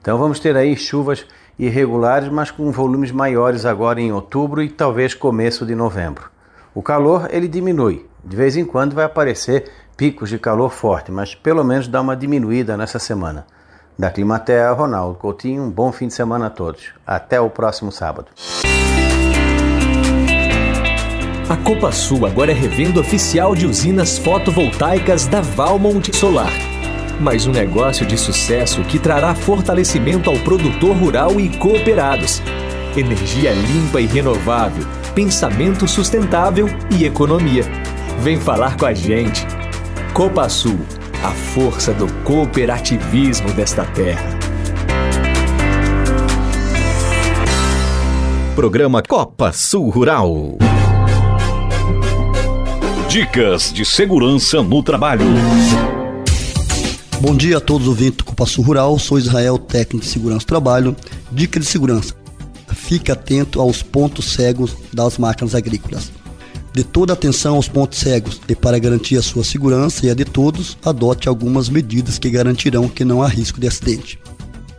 Então 0.00 0.16
vamos 0.16 0.40
ter 0.40 0.56
aí 0.56 0.74
chuvas 0.78 1.26
irregulares, 1.58 2.30
mas 2.30 2.50
com 2.50 2.72
volumes 2.72 3.12
maiores 3.12 3.66
agora 3.66 4.00
em 4.00 4.10
outubro 4.12 4.62
e 4.62 4.70
talvez 4.70 5.12
começo 5.12 5.66
de 5.66 5.74
novembro. 5.74 6.37
O 6.78 6.82
calor 6.82 7.26
ele 7.32 7.48
diminui. 7.48 8.06
De 8.22 8.36
vez 8.36 8.56
em 8.56 8.64
quando 8.64 8.94
vai 8.94 9.04
aparecer 9.04 9.64
picos 9.96 10.30
de 10.30 10.38
calor 10.38 10.70
forte, 10.70 11.10
mas 11.10 11.34
pelo 11.34 11.64
menos 11.64 11.88
dá 11.88 12.00
uma 12.00 12.16
diminuída 12.16 12.76
nessa 12.76 13.00
semana. 13.00 13.48
Da 13.98 14.12
Climatea, 14.12 14.70
Ronaldo 14.70 15.18
Coutinho, 15.18 15.64
um 15.64 15.70
bom 15.72 15.90
fim 15.90 16.06
de 16.06 16.14
semana 16.14 16.46
a 16.46 16.50
todos. 16.50 16.92
Até 17.04 17.40
o 17.40 17.50
próximo 17.50 17.90
sábado. 17.90 18.28
A 21.50 21.56
Copa 21.64 21.90
Sul 21.90 22.24
agora 22.24 22.52
é 22.52 22.54
revenda 22.54 23.00
oficial 23.00 23.56
de 23.56 23.66
usinas 23.66 24.16
fotovoltaicas 24.16 25.26
da 25.26 25.40
Valmont 25.40 26.14
Solar. 26.14 26.52
Mais 27.20 27.44
um 27.44 27.50
negócio 27.50 28.06
de 28.06 28.16
sucesso 28.16 28.84
que 28.84 29.00
trará 29.00 29.34
fortalecimento 29.34 30.30
ao 30.30 30.36
produtor 30.44 30.96
rural 30.96 31.40
e 31.40 31.48
cooperados. 31.58 32.40
Energia 32.96 33.52
limpa 33.52 34.00
e 34.00 34.06
renovável, 34.06 34.86
pensamento 35.18 35.88
sustentável 35.88 36.68
e 36.96 37.04
economia. 37.04 37.64
Vem 38.20 38.38
falar 38.38 38.76
com 38.76 38.86
a 38.86 38.94
gente. 38.94 39.44
Copa 40.14 40.48
Sul 40.48 40.78
a 41.24 41.30
força 41.32 41.92
do 41.92 42.06
cooperativismo 42.22 43.52
desta 43.52 43.84
terra. 43.84 44.38
Programa 48.54 49.02
Copa 49.02 49.52
Sul 49.52 49.90
Rural. 49.90 50.56
Dicas 53.08 53.72
de 53.72 53.84
segurança 53.84 54.62
no 54.62 54.84
trabalho. 54.84 55.26
Bom 57.20 57.34
dia 57.34 57.56
a 57.56 57.60
todos 57.60 57.88
os 57.88 57.88
ouvintes 57.88 58.18
do 58.18 58.24
Copa 58.24 58.46
Sul 58.46 58.62
Rural. 58.62 58.96
Sou 59.00 59.18
Israel, 59.18 59.58
técnico 59.58 60.06
de 60.06 60.12
segurança 60.12 60.46
do 60.46 60.46
trabalho. 60.46 60.94
Dica 61.32 61.58
de 61.58 61.66
segurança: 61.66 62.14
fique 62.88 63.12
atento 63.12 63.60
aos 63.60 63.82
pontos 63.82 64.32
cegos 64.32 64.74
das 64.94 65.18
máquinas 65.18 65.54
agrícolas. 65.54 66.10
Dê 66.72 66.82
toda 66.82 67.12
atenção 67.12 67.56
aos 67.56 67.68
pontos 67.68 67.98
cegos 67.98 68.40
e, 68.48 68.54
para 68.54 68.78
garantir 68.78 69.18
a 69.18 69.22
sua 69.22 69.44
segurança 69.44 70.06
e 70.06 70.10
a 70.10 70.14
de 70.14 70.24
todos, 70.24 70.78
adote 70.82 71.28
algumas 71.28 71.68
medidas 71.68 72.18
que 72.18 72.30
garantirão 72.30 72.88
que 72.88 73.04
não 73.04 73.22
há 73.22 73.28
risco 73.28 73.60
de 73.60 73.66
acidente. 73.66 74.18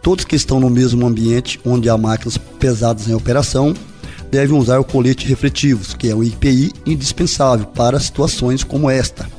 Todos 0.02 0.26
que 0.26 0.36
estão 0.36 0.60
no 0.60 0.72
mesmo 0.72 1.06
ambiente 1.06 1.60
onde 1.64 1.88
há 1.88 1.96
máquinas 2.00 2.36
pesadas 2.36 3.08
em 3.08 3.14
operação 3.14 3.76
devem 4.32 4.58
usar 4.58 4.80
o 4.80 4.84
colete 4.84 5.28
refletivos, 5.28 5.94
que 5.94 6.10
é 6.10 6.16
um 6.16 6.24
IPI 6.24 6.72
indispensável 6.88 7.68
para 7.68 8.00
situações 8.00 8.64
como 8.64 8.90
esta. 8.90 9.30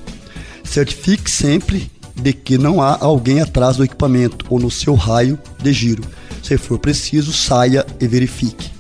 Certifique 0.63 1.29
sempre 1.29 1.91
de 2.15 2.33
que 2.33 2.57
não 2.57 2.81
há 2.81 2.97
alguém 3.01 3.41
atrás 3.41 3.79
do 3.79 3.85
equipamento 3.85 4.47
ou 4.49 4.61
no 4.61 4.71
seu 4.71 4.95
raio 4.95 5.37
de 5.61 5.73
giro. 5.73 6.05
Se 6.43 6.57
for 6.59 6.79
preciso, 6.79 7.33
saia 7.33 7.87
e 8.01 8.07
verifique. 8.07 8.71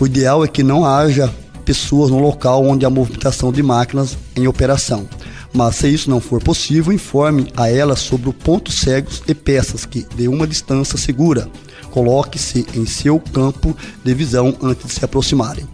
O 0.00 0.06
ideal 0.06 0.44
é 0.44 0.48
que 0.48 0.62
não 0.62 0.84
haja 0.84 1.32
pessoas 1.64 2.10
no 2.10 2.18
local 2.18 2.64
onde 2.64 2.86
há 2.86 2.90
movimentação 2.90 3.52
de 3.52 3.62
máquinas 3.62 4.16
em 4.34 4.46
operação. 4.46 5.08
Mas 5.52 5.76
se 5.76 5.88
isso 5.88 6.08
não 6.08 6.20
for 6.20 6.42
possível, 6.42 6.92
informe 6.92 7.52
a 7.56 7.68
elas 7.68 8.00
sobre 8.00 8.28
o 8.28 8.34
cegos 8.70 9.22
e 9.26 9.34
peças 9.34 9.84
que, 9.84 10.06
de 10.14 10.28
uma 10.28 10.46
distância 10.46 10.96
segura, 10.96 11.48
coloque-se 11.90 12.66
em 12.74 12.86
seu 12.86 13.18
campo 13.18 13.76
de 14.04 14.14
visão 14.14 14.54
antes 14.62 14.86
de 14.86 14.92
se 14.92 15.04
aproximarem. 15.04 15.66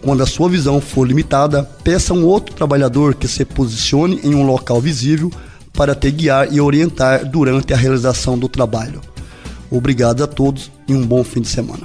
Quando 0.00 0.22
a 0.22 0.26
sua 0.26 0.48
visão 0.48 0.80
for 0.80 1.06
limitada, 1.06 1.64
peça 1.82 2.12
a 2.12 2.16
um 2.16 2.24
outro 2.24 2.54
trabalhador 2.54 3.14
que 3.14 3.26
se 3.26 3.44
posicione 3.44 4.20
em 4.22 4.34
um 4.34 4.46
local 4.46 4.80
visível 4.80 5.30
para 5.72 5.94
te 5.94 6.10
guiar 6.10 6.52
e 6.52 6.60
orientar 6.60 7.24
durante 7.24 7.74
a 7.74 7.76
realização 7.76 8.38
do 8.38 8.48
trabalho. 8.48 9.00
Obrigado 9.70 10.22
a 10.22 10.26
todos 10.26 10.70
e 10.88 10.94
um 10.94 11.06
bom 11.06 11.22
fim 11.24 11.40
de 11.40 11.48
semana. 11.48 11.84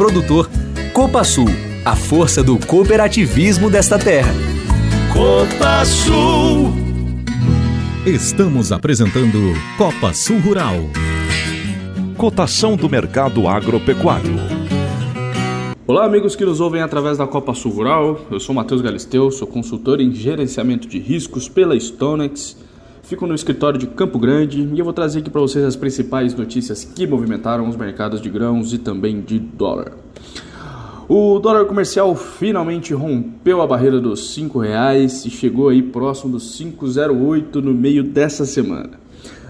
produtor. 0.00 0.48
Copa 0.94 1.22
Sul, 1.22 1.44
a 1.84 1.94
força 1.94 2.42
do 2.42 2.56
cooperativismo 2.56 3.68
desta 3.68 3.98
terra. 3.98 4.32
Copa 5.12 5.84
Sul. 5.84 6.72
Estamos 8.06 8.72
apresentando 8.72 9.52
Copa 9.76 10.14
Sul 10.14 10.38
Rural. 10.38 10.76
Cotação 12.16 12.76
do 12.76 12.88
mercado 12.88 13.46
agropecuário. 13.46 14.36
Olá, 15.86 16.06
amigos 16.06 16.34
que 16.34 16.46
nos 16.46 16.62
ouvem 16.62 16.80
através 16.80 17.18
da 17.18 17.26
Copa 17.26 17.52
Sul 17.52 17.72
Rural. 17.72 18.20
Eu 18.30 18.40
sou 18.40 18.54
Matheus 18.54 18.80
Galisteu, 18.80 19.30
sou 19.30 19.46
consultor 19.46 20.00
em 20.00 20.14
gerenciamento 20.14 20.88
de 20.88 20.98
riscos 20.98 21.46
pela 21.46 21.78
Stonex. 21.78 22.56
Fico 23.10 23.26
no 23.26 23.34
escritório 23.34 23.76
de 23.76 23.88
Campo 23.88 24.20
Grande 24.20 24.62
e 24.72 24.78
eu 24.78 24.84
vou 24.84 24.94
trazer 24.94 25.18
aqui 25.18 25.28
para 25.28 25.40
vocês 25.40 25.64
as 25.64 25.74
principais 25.74 26.32
notícias 26.32 26.84
que 26.84 27.08
movimentaram 27.08 27.68
os 27.68 27.74
mercados 27.74 28.20
de 28.20 28.30
grãos 28.30 28.72
e 28.72 28.78
também 28.78 29.20
de 29.20 29.36
dólar. 29.36 29.94
O 31.08 31.40
dólar 31.40 31.64
comercial 31.64 32.14
finalmente 32.14 32.94
rompeu 32.94 33.60
a 33.60 33.66
barreira 33.66 34.00
dos 34.00 34.36
R$ 34.36 34.48
reais 34.60 35.26
e 35.26 35.30
chegou 35.30 35.70
aí 35.70 35.82
próximo 35.82 36.30
dos 36.30 36.56
5,08 36.56 37.56
no 37.56 37.74
meio 37.74 38.04
dessa 38.04 38.46
semana. 38.46 38.90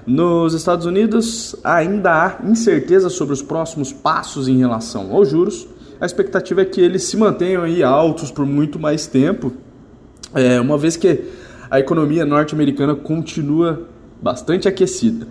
Nos 0.07 0.55
Estados 0.55 0.87
Unidos 0.87 1.55
ainda 1.63 2.13
há 2.13 2.49
incerteza 2.49 3.11
sobre 3.11 3.35
os 3.35 3.43
próximos 3.43 3.93
passos 3.93 4.49
em 4.49 4.57
relação 4.57 5.15
aos 5.15 5.29
juros. 5.29 5.69
A 6.01 6.07
expectativa 6.07 6.63
é 6.63 6.65
que 6.65 6.81
eles 6.81 7.03
se 7.03 7.17
mantenham 7.19 7.65
aí 7.65 7.83
altos 7.83 8.31
por 8.31 8.47
muito 8.47 8.79
mais 8.79 9.07
tempo, 9.07 9.53
é, 10.35 10.59
uma 10.59 10.79
vez 10.79 10.97
que 10.97 11.25
a 11.71 11.79
economia 11.79 12.25
norte-americana 12.25 12.95
continua 12.95 13.87
bastante 14.21 14.67
aquecida. 14.67 15.27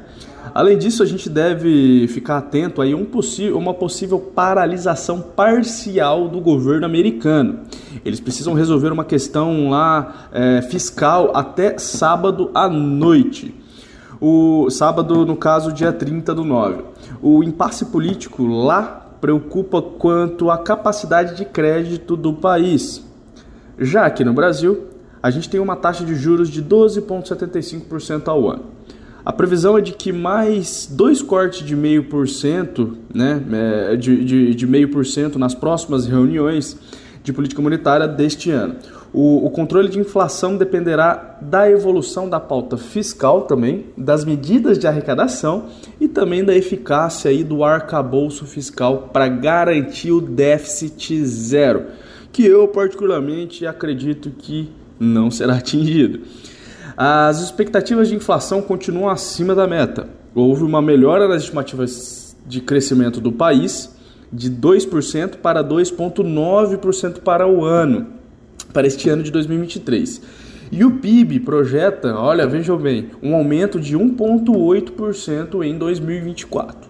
Além 0.54 0.78
disso, 0.78 1.04
a 1.04 1.06
gente 1.06 1.30
deve 1.30 2.08
ficar 2.08 2.38
atento 2.38 2.82
a 2.82 2.86
um 2.86 3.06
uma 3.54 3.74
possível 3.74 4.20
paralisação 4.20 5.22
parcial 5.22 6.28
do 6.28 6.40
governo 6.40 6.86
americano. 6.86 7.60
Eles 8.04 8.20
precisam 8.20 8.54
resolver 8.54 8.92
uma 8.92 9.04
questão 9.04 9.70
lá 9.70 10.30
é, 10.32 10.62
fiscal 10.62 11.32
até 11.36 11.78
sábado 11.78 12.50
à 12.54 12.68
noite. 12.70 13.54
O 14.20 14.70
sábado, 14.70 15.26
no 15.26 15.36
caso, 15.36 15.72
dia 15.72 15.92
30 15.92 16.34
do 16.34 16.44
9. 16.44 16.84
O 17.22 17.44
impasse 17.44 17.86
político 17.86 18.46
lá 18.48 19.08
preocupa 19.22 19.82
quanto 19.82 20.50
à 20.50 20.58
capacidade 20.58 21.36
de 21.36 21.46
crédito 21.46 22.16
do 22.16 22.34
país. 22.34 23.06
Já 23.78 24.06
aqui 24.06 24.24
no 24.24 24.34
Brasil, 24.34 24.89
a 25.22 25.30
gente 25.30 25.50
tem 25.50 25.60
uma 25.60 25.76
taxa 25.76 26.04
de 26.04 26.16
juros 26.16 26.50
de 26.50 26.64
12,75% 26.64 28.28
ao 28.28 28.50
ano. 28.50 28.80
A 29.26 29.34
previsão 29.34 29.78
é 29.78 29.82
de 29.82 29.92
que 29.92 30.12
mais 30.12 30.88
dois 30.90 31.22
cortes 31.22 31.66
de 31.66 31.76
meio 31.76 32.06
por 32.06 32.28
cento, 32.28 32.98
né, 33.14 33.42
é, 33.92 33.96
de, 33.96 34.66
meio 34.66 34.90
por 34.90 35.06
cento 35.06 35.38
nas 35.38 35.54
próximas 35.54 36.08
reuniões 36.08 36.78
de 37.22 37.34
política 37.34 37.62
monetária 37.62 38.08
deste 38.08 38.50
ano. 38.50 38.78
O, 39.12 39.46
o, 39.46 39.50
controle 39.50 39.90
de 39.90 40.00
inflação 40.00 40.56
dependerá 40.56 41.38
da 41.42 41.70
evolução 41.70 42.30
da 42.30 42.40
pauta 42.40 42.78
fiscal 42.78 43.42
também, 43.42 43.88
das 43.98 44.24
medidas 44.24 44.80
de 44.80 44.88
arrecadação 44.88 45.66
e 46.00 46.08
também 46.08 46.44
da 46.44 46.56
eficácia 46.56 47.30
aí 47.30 47.44
do 47.44 47.64
arcabouço 47.64 48.46
fiscal 48.46 49.10
para 49.12 49.28
garantir 49.28 50.12
o 50.12 50.22
déficit 50.22 51.26
zero, 51.26 51.88
que 52.32 52.46
eu 52.46 52.68
particularmente 52.68 53.66
acredito 53.66 54.30
que 54.30 54.70
não 55.00 55.32
será 55.32 55.56
atingido. 55.56 56.22
As 56.98 57.42
expectativas 57.42 58.10
de 58.10 58.16
inflação 58.16 58.62
continuam 58.62 59.10
acima 59.10 59.56
da 59.56 59.66
meta. 59.66 60.10
Houve 60.36 60.64
uma 60.64 60.82
melhora 60.82 61.28
nas 61.28 61.44
estimativas 61.44 62.36
de 62.46 62.60
crescimento 62.60 63.22
do 63.22 63.32
país 63.32 63.96
de 64.32 64.52
2% 64.52 65.38
para 65.38 65.64
2,9% 65.64 67.20
para 67.22 67.48
o 67.48 67.64
ano, 67.64 68.08
para 68.74 68.86
este 68.86 69.10
ano 69.10 69.24
de 69.24 69.32
2023. 69.32 70.22
E 70.72 70.86
o 70.86 71.00
PIB 71.00 71.40
projeta, 71.40 72.14
olha, 72.16 72.46
vejam 72.46 72.78
bem, 72.78 73.10
um 73.24 73.34
aumento 73.34 73.80
de 73.80 73.98
1,8% 73.98 75.64
em 75.66 75.78
2024. 75.78 76.89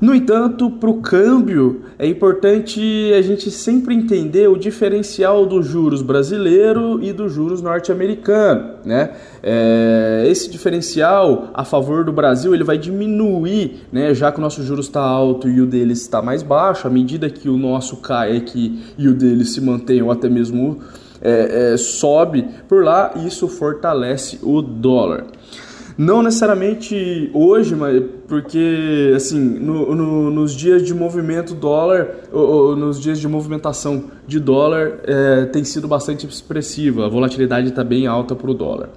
No 0.00 0.14
entanto, 0.14 0.70
para 0.70 0.88
o 0.88 1.00
câmbio, 1.00 1.82
é 1.98 2.06
importante 2.06 2.80
a 3.16 3.20
gente 3.20 3.50
sempre 3.50 3.94
entender 3.94 4.48
o 4.48 4.56
diferencial 4.56 5.44
do 5.44 5.60
juros 5.60 6.02
brasileiro 6.02 7.02
e 7.02 7.12
do 7.12 7.28
juros 7.28 7.60
norte-americano. 7.60 8.76
Né? 8.84 9.10
É, 9.42 10.24
esse 10.28 10.48
diferencial 10.48 11.50
a 11.52 11.64
favor 11.64 12.04
do 12.04 12.12
Brasil 12.12 12.54
ele 12.54 12.62
vai 12.62 12.78
diminuir, 12.78 13.86
né? 13.90 14.14
já 14.14 14.30
que 14.30 14.38
o 14.38 14.40
nosso 14.40 14.62
juros 14.62 14.86
está 14.86 15.02
alto 15.02 15.48
e 15.48 15.60
o 15.60 15.66
deles 15.66 16.00
está 16.00 16.22
mais 16.22 16.44
baixo, 16.44 16.86
à 16.86 16.90
medida 16.90 17.28
que 17.28 17.48
o 17.48 17.56
nosso 17.56 17.96
cai 17.96 18.36
aqui 18.36 18.80
e 18.96 19.08
o 19.08 19.14
deles 19.14 19.52
se 19.52 19.60
mantém 19.60 20.00
ou 20.00 20.12
até 20.12 20.28
mesmo 20.28 20.78
é, 21.20 21.72
é, 21.72 21.76
sobe 21.76 22.46
por 22.68 22.84
lá, 22.84 23.12
isso 23.26 23.48
fortalece 23.48 24.38
o 24.42 24.62
dólar. 24.62 25.24
Não 25.98 26.22
necessariamente 26.22 27.28
hoje, 27.34 27.74
mas 27.74 28.00
porque 28.28 29.12
assim, 29.16 29.40
no, 29.40 29.96
no, 29.96 30.30
nos 30.30 30.54
dias 30.54 30.86
de 30.86 30.94
movimento 30.94 31.54
dólar, 31.56 32.10
ou, 32.32 32.48
ou, 32.48 32.76
nos 32.76 33.00
dias 33.00 33.18
de 33.18 33.26
movimentação 33.26 34.04
de 34.24 34.38
dólar, 34.38 35.00
é, 35.02 35.46
tem 35.46 35.64
sido 35.64 35.88
bastante 35.88 36.24
expressiva. 36.24 37.06
A 37.06 37.08
volatilidade 37.08 37.70
está 37.70 37.82
bem 37.82 38.06
alta 38.06 38.36
para 38.36 38.48
o 38.48 38.54
dólar. 38.54 38.90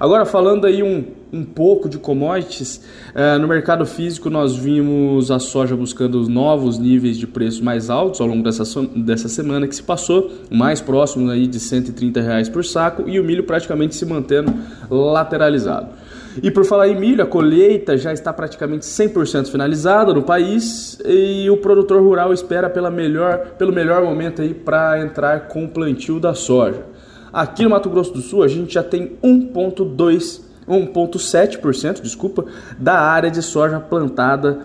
Agora, 0.00 0.26
falando 0.26 0.66
aí 0.66 0.82
um, 0.82 1.04
um 1.32 1.44
pouco 1.44 1.88
de 1.88 1.96
commodities, 1.96 2.84
é, 3.14 3.38
no 3.38 3.46
mercado 3.46 3.86
físico 3.86 4.28
nós 4.28 4.56
vimos 4.56 5.30
a 5.30 5.38
soja 5.38 5.76
buscando 5.76 6.28
novos 6.28 6.76
níveis 6.76 7.16
de 7.16 7.26
preços 7.28 7.60
mais 7.60 7.88
altos 7.88 8.20
ao 8.20 8.26
longo 8.26 8.42
dessa, 8.42 8.64
dessa 8.96 9.28
semana 9.28 9.68
que 9.68 9.76
se 9.76 9.82
passou, 9.82 10.28
mais 10.50 10.80
próximo 10.80 11.30
aí 11.30 11.46
de 11.46 11.60
130 11.60 12.20
reais 12.20 12.48
por 12.48 12.64
saco, 12.64 13.08
e 13.08 13.20
o 13.20 13.24
milho 13.24 13.44
praticamente 13.44 13.94
se 13.94 14.04
mantendo 14.04 14.52
lateralizado. 14.90 16.07
E 16.42 16.50
por 16.50 16.64
falar 16.64 16.88
em 16.88 16.98
milho, 16.98 17.22
a 17.22 17.26
colheita 17.26 17.96
já 17.96 18.12
está 18.12 18.32
praticamente 18.32 18.84
100% 18.84 19.50
finalizada 19.50 20.12
no 20.12 20.22
país 20.22 20.98
e 21.04 21.48
o 21.50 21.56
produtor 21.56 22.02
rural 22.02 22.32
espera 22.32 22.68
pela 22.68 22.90
melhor, 22.90 23.54
pelo 23.58 23.72
melhor 23.72 24.02
momento 24.02 24.42
aí 24.42 24.54
para 24.54 25.00
entrar 25.00 25.48
com 25.48 25.64
o 25.64 25.68
plantio 25.68 26.20
da 26.20 26.34
soja. 26.34 26.84
Aqui 27.32 27.62
no 27.62 27.70
Mato 27.70 27.90
Grosso 27.90 28.12
do 28.12 28.20
Sul 28.20 28.42
a 28.42 28.48
gente 28.48 28.74
já 28.74 28.82
tem 28.82 29.16
1,2 29.22 30.48
1,7%, 30.68 32.02
desculpa, 32.02 32.44
da 32.78 33.00
área 33.00 33.30
de 33.30 33.42
soja 33.42 33.80
plantada 33.80 34.60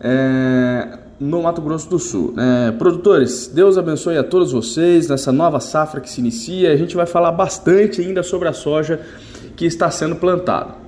é, 0.00 0.98
no 1.20 1.42
Mato 1.42 1.60
Grosso 1.60 1.88
do 1.88 1.98
Sul. 1.98 2.34
É, 2.36 2.72
produtores, 2.72 3.48
Deus 3.48 3.76
abençoe 3.76 4.16
a 4.16 4.24
todos 4.24 4.52
vocês 4.52 5.08
nessa 5.08 5.30
nova 5.30 5.60
safra 5.60 6.00
que 6.00 6.10
se 6.10 6.20
inicia. 6.20 6.72
A 6.72 6.76
gente 6.76 6.96
vai 6.96 7.06
falar 7.06 7.32
bastante 7.32 8.00
ainda 8.00 8.22
sobre 8.22 8.48
a 8.48 8.52
soja 8.52 9.00
que 9.54 9.66
está 9.66 9.90
sendo 9.90 10.16
plantada. 10.16 10.81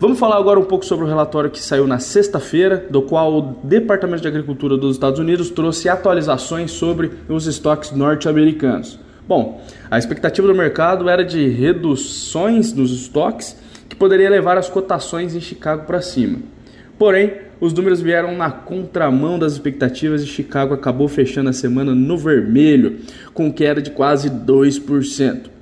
Vamos 0.00 0.18
falar 0.18 0.38
agora 0.38 0.58
um 0.58 0.64
pouco 0.64 0.86
sobre 0.86 1.04
o 1.04 1.08
relatório 1.08 1.50
que 1.50 1.62
saiu 1.62 1.86
na 1.86 1.98
sexta-feira, 1.98 2.86
do 2.88 3.02
qual 3.02 3.34
o 3.34 3.42
Departamento 3.62 4.22
de 4.22 4.28
Agricultura 4.28 4.74
dos 4.74 4.96
Estados 4.96 5.20
Unidos 5.20 5.50
trouxe 5.50 5.90
atualizações 5.90 6.70
sobre 6.70 7.10
os 7.28 7.46
estoques 7.46 7.90
norte-americanos. 7.90 8.98
Bom, 9.28 9.62
a 9.90 9.98
expectativa 9.98 10.46
do 10.46 10.54
mercado 10.54 11.06
era 11.06 11.22
de 11.22 11.46
reduções 11.48 12.72
nos 12.72 12.90
estoques 12.92 13.54
que 13.90 13.94
poderia 13.94 14.30
levar 14.30 14.56
as 14.56 14.70
cotações 14.70 15.34
em 15.34 15.40
Chicago 15.40 15.84
para 15.84 16.00
cima. 16.00 16.38
Porém, 16.98 17.34
os 17.60 17.74
números 17.74 18.00
vieram 18.00 18.34
na 18.34 18.50
contramão 18.50 19.38
das 19.38 19.52
expectativas 19.52 20.22
e 20.22 20.26
Chicago 20.26 20.72
acabou 20.72 21.08
fechando 21.08 21.50
a 21.50 21.52
semana 21.52 21.94
no 21.94 22.16
vermelho, 22.16 23.00
com 23.34 23.52
queda 23.52 23.82
de 23.82 23.90
quase 23.90 24.30
2%. 24.30 25.59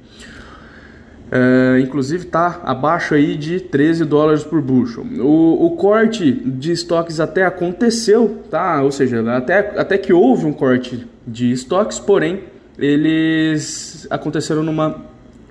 É, 1.31 1.79
inclusive 1.81 2.25
está 2.25 2.62
abaixo 2.64 3.14
aí 3.14 3.37
de 3.37 3.61
13 3.61 4.05
dólares 4.05 4.45
por 4.45 4.62
bushel. 4.62 5.05
O, 5.21 5.67
o, 5.67 5.77
corte 5.77 6.33
de 6.33 6.73
estoques 6.73 7.21
até 7.21 7.45
aconteceu, 7.45 8.43
tá? 8.51 8.83
Ou 8.83 8.91
seja, 8.91 9.37
até, 9.37 9.79
até 9.79 9.99
que 9.99 10.12
houve 10.12 10.47
um 10.47 10.53
corte 10.53 11.07
de 11.27 11.53
estoques, 11.53 11.99
porém 11.99 12.45
eles 12.79 14.07
aconteceram 14.09 14.62
numa 14.62 15.05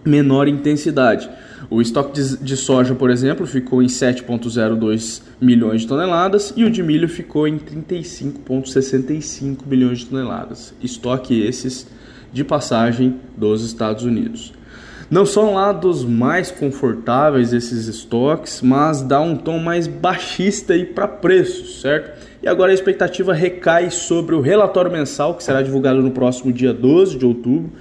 menor 0.04 0.48
intensidade. 0.48 1.30
O 1.70 1.82
estoque 1.82 2.14
de, 2.14 2.38
de 2.38 2.56
soja, 2.56 2.96
por 2.96 3.10
exemplo, 3.10 3.46
ficou 3.46 3.84
em 3.84 3.88
7,02 3.88 5.22
milhões 5.40 5.82
de 5.82 5.88
toneladas 5.88 6.54
e 6.56 6.64
o 6.64 6.72
de 6.72 6.82
milho 6.82 7.10
ficou 7.10 7.48
em 7.48 7.60
35,65 7.60 9.68
milhões 9.68 10.00
de 10.00 10.06
toneladas. 10.06 10.74
Estoque 10.82 11.42
esses 11.42 11.86
de 12.32 12.44
passagem 12.44 13.20
dos 13.36 13.66
Estados 13.66 14.04
Unidos. 14.04 14.54
Não 15.10 15.26
são 15.26 15.54
lá 15.54 15.72
dos 15.72 16.04
mais 16.04 16.52
confortáveis 16.52 17.54
esses 17.54 17.88
estoques, 17.88 18.62
mas 18.62 19.02
dá 19.02 19.22
um 19.22 19.38
tom 19.38 19.58
mais 19.58 19.88
baixista 19.88 20.74
aí 20.74 20.86
para 20.86 21.08
preços, 21.08 21.80
certo? 21.80 22.20
E 22.44 22.48
agora 22.48 22.72
a 22.72 22.74
expectativa 22.74 23.34
recai 23.34 23.90
sobre 23.90 24.36
o 24.36 24.42
relatório 24.42 24.92
mensal 24.92 25.36
que 25.36 25.44
será 25.46 25.62
divulgado 25.62 26.02
no 26.02 26.12
próximo 26.12 26.52
dia 26.52 26.74
12 26.74 27.18
de 27.18 27.26
outubro 27.26 27.72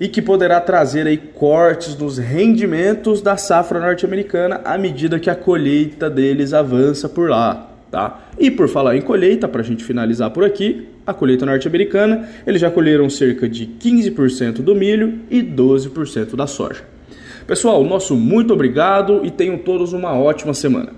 e 0.00 0.06
que 0.06 0.22
poderá 0.22 0.60
trazer 0.60 1.08
aí 1.08 1.16
cortes 1.16 1.96
nos 1.96 2.18
rendimentos 2.18 3.20
da 3.20 3.36
safra 3.36 3.80
norte-americana 3.80 4.60
à 4.64 4.78
medida 4.78 5.18
que 5.18 5.28
a 5.28 5.34
colheita 5.34 6.08
deles 6.08 6.52
avança 6.52 7.08
por 7.08 7.28
lá. 7.28 7.69
Tá? 7.90 8.28
E 8.38 8.50
por 8.50 8.68
falar 8.68 8.96
em 8.96 9.02
colheita, 9.02 9.48
para 9.48 9.62
a 9.62 9.64
gente 9.64 9.84
finalizar 9.84 10.30
por 10.30 10.44
aqui, 10.44 10.86
a 11.04 11.12
colheita 11.12 11.44
norte-americana, 11.44 12.28
eles 12.46 12.60
já 12.60 12.70
colheram 12.70 13.10
cerca 13.10 13.48
de 13.48 13.66
15% 13.66 14.62
do 14.62 14.74
milho 14.76 15.20
e 15.28 15.42
12% 15.42 16.36
da 16.36 16.46
soja. 16.46 16.84
Pessoal, 17.48 17.82
nosso 17.82 18.14
muito 18.14 18.52
obrigado 18.52 19.22
e 19.24 19.30
tenham 19.30 19.58
todos 19.58 19.92
uma 19.92 20.12
ótima 20.12 20.54
semana. 20.54 20.92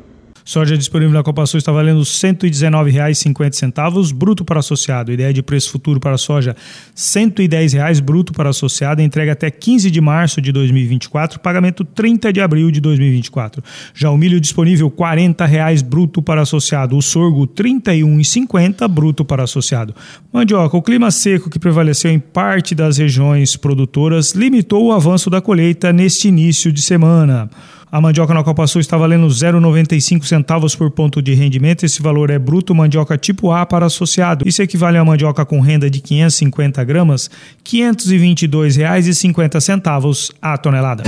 Soja 0.44 0.76
disponível 0.76 1.14
na 1.14 1.22
Copa 1.22 1.46
Sul 1.46 1.58
está 1.58 1.70
valendo 1.70 2.00
R$ 2.00 2.04
119,50 2.04 4.12
bruto 4.12 4.44
para 4.44 4.60
associado. 4.60 5.12
Ideia 5.12 5.32
de 5.32 5.42
preço 5.42 5.70
futuro 5.70 6.00
para 6.00 6.18
soja 6.18 6.50
R$ 6.50 6.56
110,00 6.96 8.00
bruto 8.00 8.32
para 8.32 8.50
associado. 8.50 9.00
Entrega 9.00 9.32
até 9.32 9.50
15 9.50 9.90
de 9.90 10.00
março 10.00 10.40
de 10.40 10.50
2024, 10.50 11.40
pagamento 11.40 11.84
30 11.84 12.32
de 12.32 12.40
abril 12.40 12.70
de 12.70 12.80
2024. 12.80 13.62
Já 13.94 14.10
o 14.10 14.16
milho 14.16 14.40
disponível 14.40 14.88
R$ 14.88 14.94
40,00 14.96 15.84
bruto 15.84 16.20
para 16.20 16.42
associado. 16.42 16.96
O 16.96 17.02
sorgo 17.02 17.42
R$ 17.42 17.48
31,50 17.48 18.88
bruto 18.88 19.24
para 19.24 19.44
associado. 19.44 19.94
Mandioca, 20.32 20.76
o 20.76 20.82
clima 20.82 21.10
seco 21.10 21.48
que 21.48 21.58
prevaleceu 21.58 22.10
em 22.10 22.18
parte 22.18 22.74
das 22.74 22.98
regiões 22.98 23.56
produtoras 23.56 24.32
limitou 24.32 24.86
o 24.86 24.92
avanço 24.92 25.30
da 25.30 25.40
colheita 25.40 25.92
neste 25.92 26.28
início 26.28 26.72
de 26.72 26.82
semana. 26.82 27.48
A 27.94 28.00
mandioca 28.00 28.32
na 28.32 28.42
Copa 28.42 28.66
Sul 28.66 28.80
está 28.80 28.96
valendo 28.96 29.26
0,95 29.26 30.24
centavos 30.24 30.74
por 30.74 30.90
ponto 30.90 31.20
de 31.20 31.34
rendimento. 31.34 31.84
Esse 31.84 32.00
valor 32.00 32.30
é 32.30 32.38
bruto 32.38 32.74
mandioca 32.74 33.18
tipo 33.18 33.52
A 33.52 33.66
para 33.66 33.84
associado. 33.84 34.48
Isso 34.48 34.62
equivale 34.62 34.96
a 34.96 35.04
mandioca 35.04 35.44
com 35.44 35.60
renda 35.60 35.90
de 35.90 36.00
550 36.00 36.82
gramas, 36.84 37.30
R$ 37.70 37.92
522,50 37.92 40.34
a 40.40 40.56
tonelada. 40.56 41.04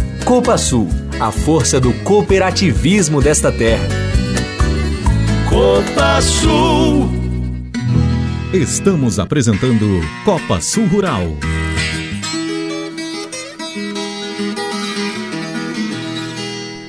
Copa 0.31 0.57
Sul, 0.57 0.87
a 1.19 1.29
força 1.29 1.77
do 1.77 1.91
cooperativismo 2.05 3.21
desta 3.21 3.51
terra. 3.51 3.85
Copa 5.49 6.21
Sul. 6.21 7.09
Estamos 8.53 9.19
apresentando 9.19 9.85
Copa 10.23 10.61
Sul 10.61 10.87
Rural. 10.87 11.23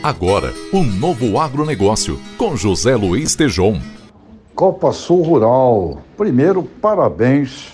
Agora, 0.05 0.55
um 0.73 0.85
novo 0.85 1.37
agronegócio 1.37 2.21
com 2.39 2.57
José 2.57 2.95
Luiz 2.95 3.35
Tejon. 3.35 3.81
Copa 4.55 4.93
Sul 4.93 5.21
Rural. 5.21 6.01
Primeiro, 6.17 6.63
parabéns. 6.63 7.73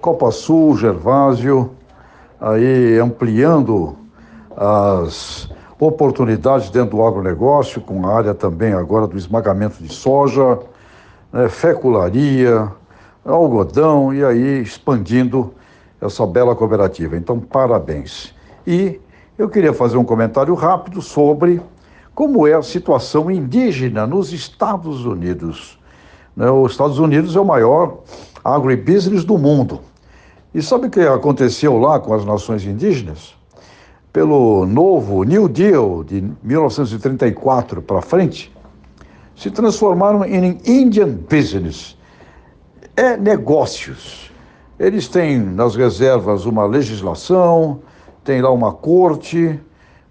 Copa 0.00 0.30
Sul, 0.30 0.78
Gervásio, 0.78 1.72
aí 2.40 2.98
ampliando 2.98 4.02
as 4.56 5.50
oportunidades 5.78 6.70
dentro 6.70 6.96
do 6.96 7.04
agronegócio, 7.04 7.80
com 7.80 8.06
a 8.06 8.16
área 8.16 8.34
também 8.34 8.72
agora 8.72 9.06
do 9.06 9.16
esmagamento 9.16 9.82
de 9.82 9.92
soja, 9.92 10.58
né, 11.32 11.48
fecularia, 11.48 12.70
algodão, 13.24 14.14
e 14.14 14.24
aí 14.24 14.62
expandindo 14.62 15.52
essa 16.00 16.26
bela 16.26 16.54
cooperativa. 16.54 17.16
Então, 17.16 17.40
parabéns. 17.40 18.34
E 18.66 19.00
eu 19.36 19.48
queria 19.48 19.72
fazer 19.72 19.96
um 19.96 20.04
comentário 20.04 20.54
rápido 20.54 21.02
sobre 21.02 21.60
como 22.14 22.46
é 22.46 22.54
a 22.54 22.62
situação 22.62 23.30
indígena 23.30 24.06
nos 24.06 24.32
Estados 24.32 25.04
Unidos. 25.04 25.78
Né, 26.36 26.48
os 26.50 26.72
Estados 26.72 26.98
Unidos 26.98 27.34
é 27.34 27.40
o 27.40 27.44
maior 27.44 27.98
agribusiness 28.44 29.24
do 29.24 29.36
mundo. 29.36 29.80
E 30.54 30.62
sabe 30.62 30.86
o 30.86 30.90
que 30.90 31.00
aconteceu 31.00 31.76
lá 31.78 31.98
com 31.98 32.14
as 32.14 32.24
nações 32.24 32.64
indígenas? 32.64 33.34
Pelo 34.14 34.64
novo 34.64 35.24
New 35.24 35.48
Deal 35.48 36.04
de 36.04 36.22
1934 36.40 37.82
para 37.82 38.00
frente, 38.00 38.56
se 39.34 39.50
transformaram 39.50 40.24
em 40.24 40.56
Indian 40.64 41.18
Business. 41.28 41.98
É 42.96 43.16
negócios. 43.16 44.30
Eles 44.78 45.08
têm 45.08 45.40
nas 45.40 45.74
reservas 45.74 46.46
uma 46.46 46.64
legislação, 46.64 47.80
tem 48.22 48.40
lá 48.40 48.52
uma 48.52 48.72
corte, 48.72 49.58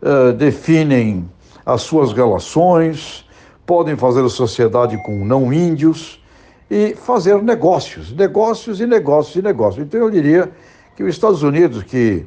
uh, 0.01 0.33
definem 0.33 1.25
as 1.65 1.83
suas 1.83 2.11
relações, 2.11 3.25
podem 3.65 3.95
fazer 3.95 4.27
sociedade 4.27 5.01
com 5.03 5.23
não 5.23 5.53
índios 5.53 6.21
e 6.69 6.93
fazer 6.93 7.41
negócios, 7.41 8.11
negócios 8.11 8.81
e 8.81 8.85
negócios 8.85 9.37
e 9.37 9.41
negócios. 9.41 9.85
Então 9.85 10.01
eu 10.01 10.11
diria 10.11 10.51
que 10.93 11.03
os 11.03 11.09
Estados 11.09 11.41
Unidos, 11.41 11.83
que 11.83 12.25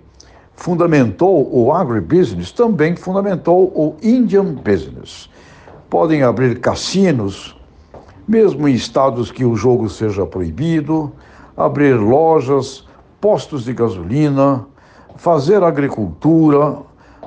fundamentou 0.57 1.49
o 1.53 1.73
agribusiness, 1.73 2.51
também 2.51 2.97
fundamentou 2.97 3.67
o 3.75 3.95
Indian 4.03 4.55
business. 4.55 5.29
Podem 5.89 6.23
abrir 6.23 6.59
cassinos, 6.59 7.57
mesmo 8.27 8.67
em 8.67 8.75
estados 8.75 9.31
que 9.31 9.45
o 9.45 9.55
jogo 9.55 9.89
seja 9.89 10.27
proibido, 10.27 11.13
abrir 11.57 11.95
lojas, 11.95 12.85
postos 13.21 13.65
de 13.65 13.73
gasolina, 13.73 14.67
fazer 15.17 15.63
agricultura, 15.63 16.79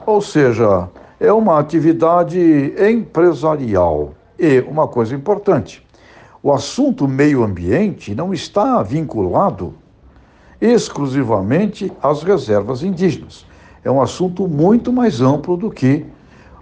ou 0.05 0.21
seja, 0.21 0.89
é 1.19 1.31
uma 1.31 1.59
atividade 1.59 2.73
empresarial. 2.77 4.13
E 4.37 4.59
uma 4.61 4.87
coisa 4.87 5.15
importante: 5.15 5.85
o 6.41 6.51
assunto 6.51 7.07
meio 7.07 7.43
ambiente 7.43 8.15
não 8.15 8.33
está 8.33 8.81
vinculado 8.81 9.73
exclusivamente 10.61 11.91
às 12.01 12.23
reservas 12.23 12.83
indígenas. 12.83 13.45
É 13.83 13.89
um 13.89 14.01
assunto 14.01 14.47
muito 14.47 14.91
mais 14.91 15.21
amplo 15.21 15.55
do 15.55 15.71
que 15.71 16.05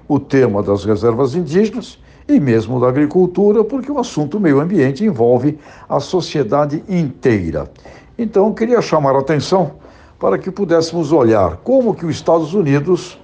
o 0.08 0.20
tema 0.20 0.62
das 0.62 0.86
reservas 0.86 1.36
indígenas 1.36 2.00
e 2.28 2.40
mesmo 2.40 2.80
da 2.80 2.90
agricultura, 2.90 3.64
porque 3.64 3.92
o 3.92 4.00
assunto 4.00 4.40
meio 4.40 4.60
ambiente 4.60 5.04
envolve 5.04 5.58
a 5.90 6.00
sociedade 6.00 6.84
inteira. 6.88 7.72
Então, 8.18 8.54
queria 8.54 8.82
chamar 8.82 9.16
a 9.16 9.20
atenção 9.20 9.74
para 10.20 10.38
que 10.38 10.52
pudéssemos 10.52 11.12
olhar 11.12 11.58
como 11.58 11.94
que 11.94 12.06
os 12.06 12.16
Estados 12.16 12.54
Unidos 12.54 13.18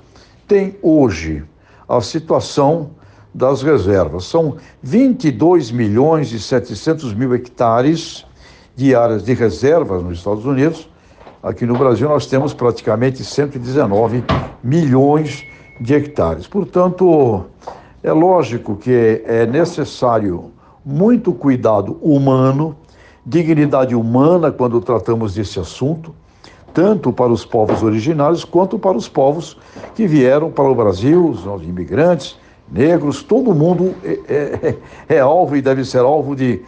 tem 0.47 0.75
hoje 0.81 1.43
a 1.87 1.99
situação 2.01 2.91
das 3.33 3.61
reservas. 3.61 4.25
São 4.25 4.57
22 4.81 5.71
milhões 5.71 6.31
e 6.31 6.39
700 6.39 7.13
mil 7.13 7.33
hectares 7.33 8.25
de 8.75 8.95
áreas 8.95 9.23
de 9.23 9.33
reservas 9.33 10.03
nos 10.03 10.17
Estados 10.17 10.45
Unidos. 10.45 10.89
Aqui 11.41 11.65
no 11.65 11.77
Brasil 11.77 12.07
nós 12.07 12.25
temos 12.25 12.53
praticamente 12.53 13.23
119 13.23 14.23
milhões 14.63 15.45
de 15.79 15.93
hectares. 15.93 16.47
Portanto, 16.47 17.45
é 18.01 18.11
lógico 18.11 18.75
que 18.75 19.21
é 19.25 19.45
necessário 19.45 20.51
muito 20.85 21.33
cuidado 21.33 21.97
humano, 22.01 22.75
dignidade 23.25 23.95
humana 23.95 24.51
quando 24.51 24.81
tratamos 24.81 25.35
desse 25.35 25.59
assunto 25.59 26.13
tanto 26.73 27.13
para 27.13 27.31
os 27.31 27.45
povos 27.45 27.83
originários 27.83 28.43
quanto 28.43 28.79
para 28.79 28.97
os 28.97 29.07
povos 29.07 29.57
que 29.93 30.07
vieram 30.07 30.51
para 30.51 30.65
o 30.65 30.75
Brasil, 30.75 31.29
os 31.29 31.63
imigrantes, 31.63 32.37
negros, 32.71 33.21
todo 33.21 33.53
mundo 33.53 33.93
é, 34.03 34.19
é, 34.27 35.15
é, 35.15 35.19
alvo 35.19 35.55
e 35.55 35.61
deve 35.61 35.85
ser 35.85 35.99
alvo 35.99 36.35
de 36.35 36.61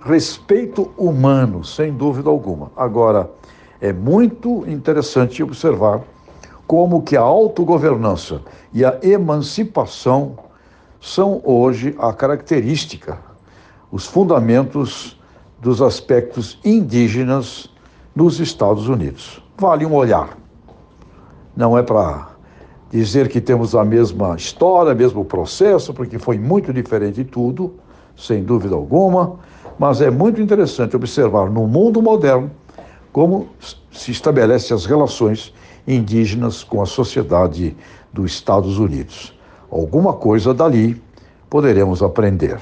respeito 0.00 0.90
humano, 0.96 1.64
sem 1.64 1.92
dúvida 1.92 2.28
alguma. 2.28 2.70
Agora, 2.76 3.30
é 3.80 3.92
muito 3.92 4.64
interessante 4.68 5.42
observar 5.42 6.02
como 6.66 7.02
que 7.02 7.16
a 7.16 7.20
autogovernança 7.20 8.40
e 8.72 8.84
a 8.84 8.98
emancipação 9.02 10.36
são 11.00 11.40
hoje 11.44 11.94
a 11.98 12.12
característica, 12.12 13.18
os 13.90 14.06
fundamentos 14.06 15.18
dos 15.58 15.82
aspectos 15.82 16.58
indígenas 16.64 17.70
nos 18.14 18.38
Estados 18.38 18.88
Unidos 18.88 19.42
vale 19.60 19.84
um 19.84 19.94
olhar. 19.94 20.38
Não 21.54 21.76
é 21.76 21.82
para 21.82 22.30
dizer 22.90 23.28
que 23.28 23.40
temos 23.40 23.74
a 23.74 23.84
mesma 23.84 24.34
história, 24.34 24.94
mesmo 24.94 25.24
processo, 25.24 25.92
porque 25.92 26.18
foi 26.18 26.38
muito 26.38 26.72
diferente 26.72 27.22
tudo, 27.24 27.74
sem 28.16 28.42
dúvida 28.42 28.74
alguma, 28.74 29.38
mas 29.80 30.02
é 30.02 30.10
muito 30.10 30.42
interessante 30.42 30.94
observar 30.94 31.48
no 31.48 31.66
mundo 31.66 32.02
moderno 32.02 32.50
como 33.10 33.48
se 33.90 34.10
estabelece 34.10 34.74
as 34.74 34.84
relações 34.84 35.54
indígenas 35.88 36.62
com 36.62 36.82
a 36.82 36.86
sociedade 36.86 37.74
dos 38.12 38.30
Estados 38.30 38.78
Unidos. 38.78 39.34
Alguma 39.70 40.12
coisa 40.12 40.52
dali 40.52 41.00
poderemos 41.48 42.02
aprender. 42.02 42.58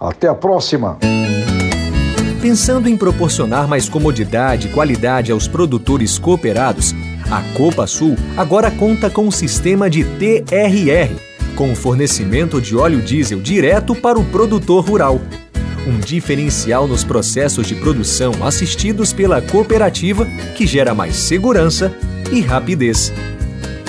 Até 0.00 0.26
a 0.26 0.34
próxima! 0.34 0.98
Pensando 2.42 2.88
em 2.88 2.96
proporcionar 2.96 3.68
mais 3.68 3.88
comodidade 3.88 4.66
e 4.66 4.72
qualidade 4.72 5.30
aos 5.30 5.46
produtores 5.46 6.18
cooperados, 6.18 6.92
a 7.30 7.40
Copa 7.56 7.86
Sul 7.86 8.16
agora 8.36 8.68
conta 8.72 9.08
com 9.08 9.26
um 9.26 9.30
sistema 9.30 9.88
de 9.88 10.02
TRR, 10.02 11.14
com 11.54 11.72
fornecimento 11.76 12.60
de 12.60 12.76
óleo 12.76 13.00
diesel 13.00 13.38
direto 13.38 13.94
para 13.94 14.18
o 14.18 14.24
produtor 14.24 14.84
rural. 14.84 15.20
Um 15.86 16.00
diferencial 16.00 16.88
nos 16.88 17.04
processos 17.04 17.66
de 17.66 17.76
produção 17.76 18.32
assistidos 18.42 19.12
pela 19.12 19.40
cooperativa 19.40 20.26
que 20.56 20.66
gera 20.66 20.94
mais 20.94 21.14
segurança 21.14 21.96
e 22.32 22.40
rapidez. 22.40 23.12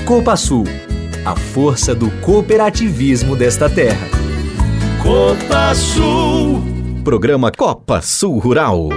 Copa 0.06 0.36
Sul, 0.36 0.66
a 1.26 1.36
força 1.36 1.96
do 1.96 2.12
cooperativismo 2.22 3.36
desta 3.36 3.68
terra. 3.70 4.08
Copa 5.02 5.74
Sul. 5.74 6.62
Programa 7.04 7.52
Copa 7.52 8.02
Sul 8.02 8.38
Rural. 8.38 8.90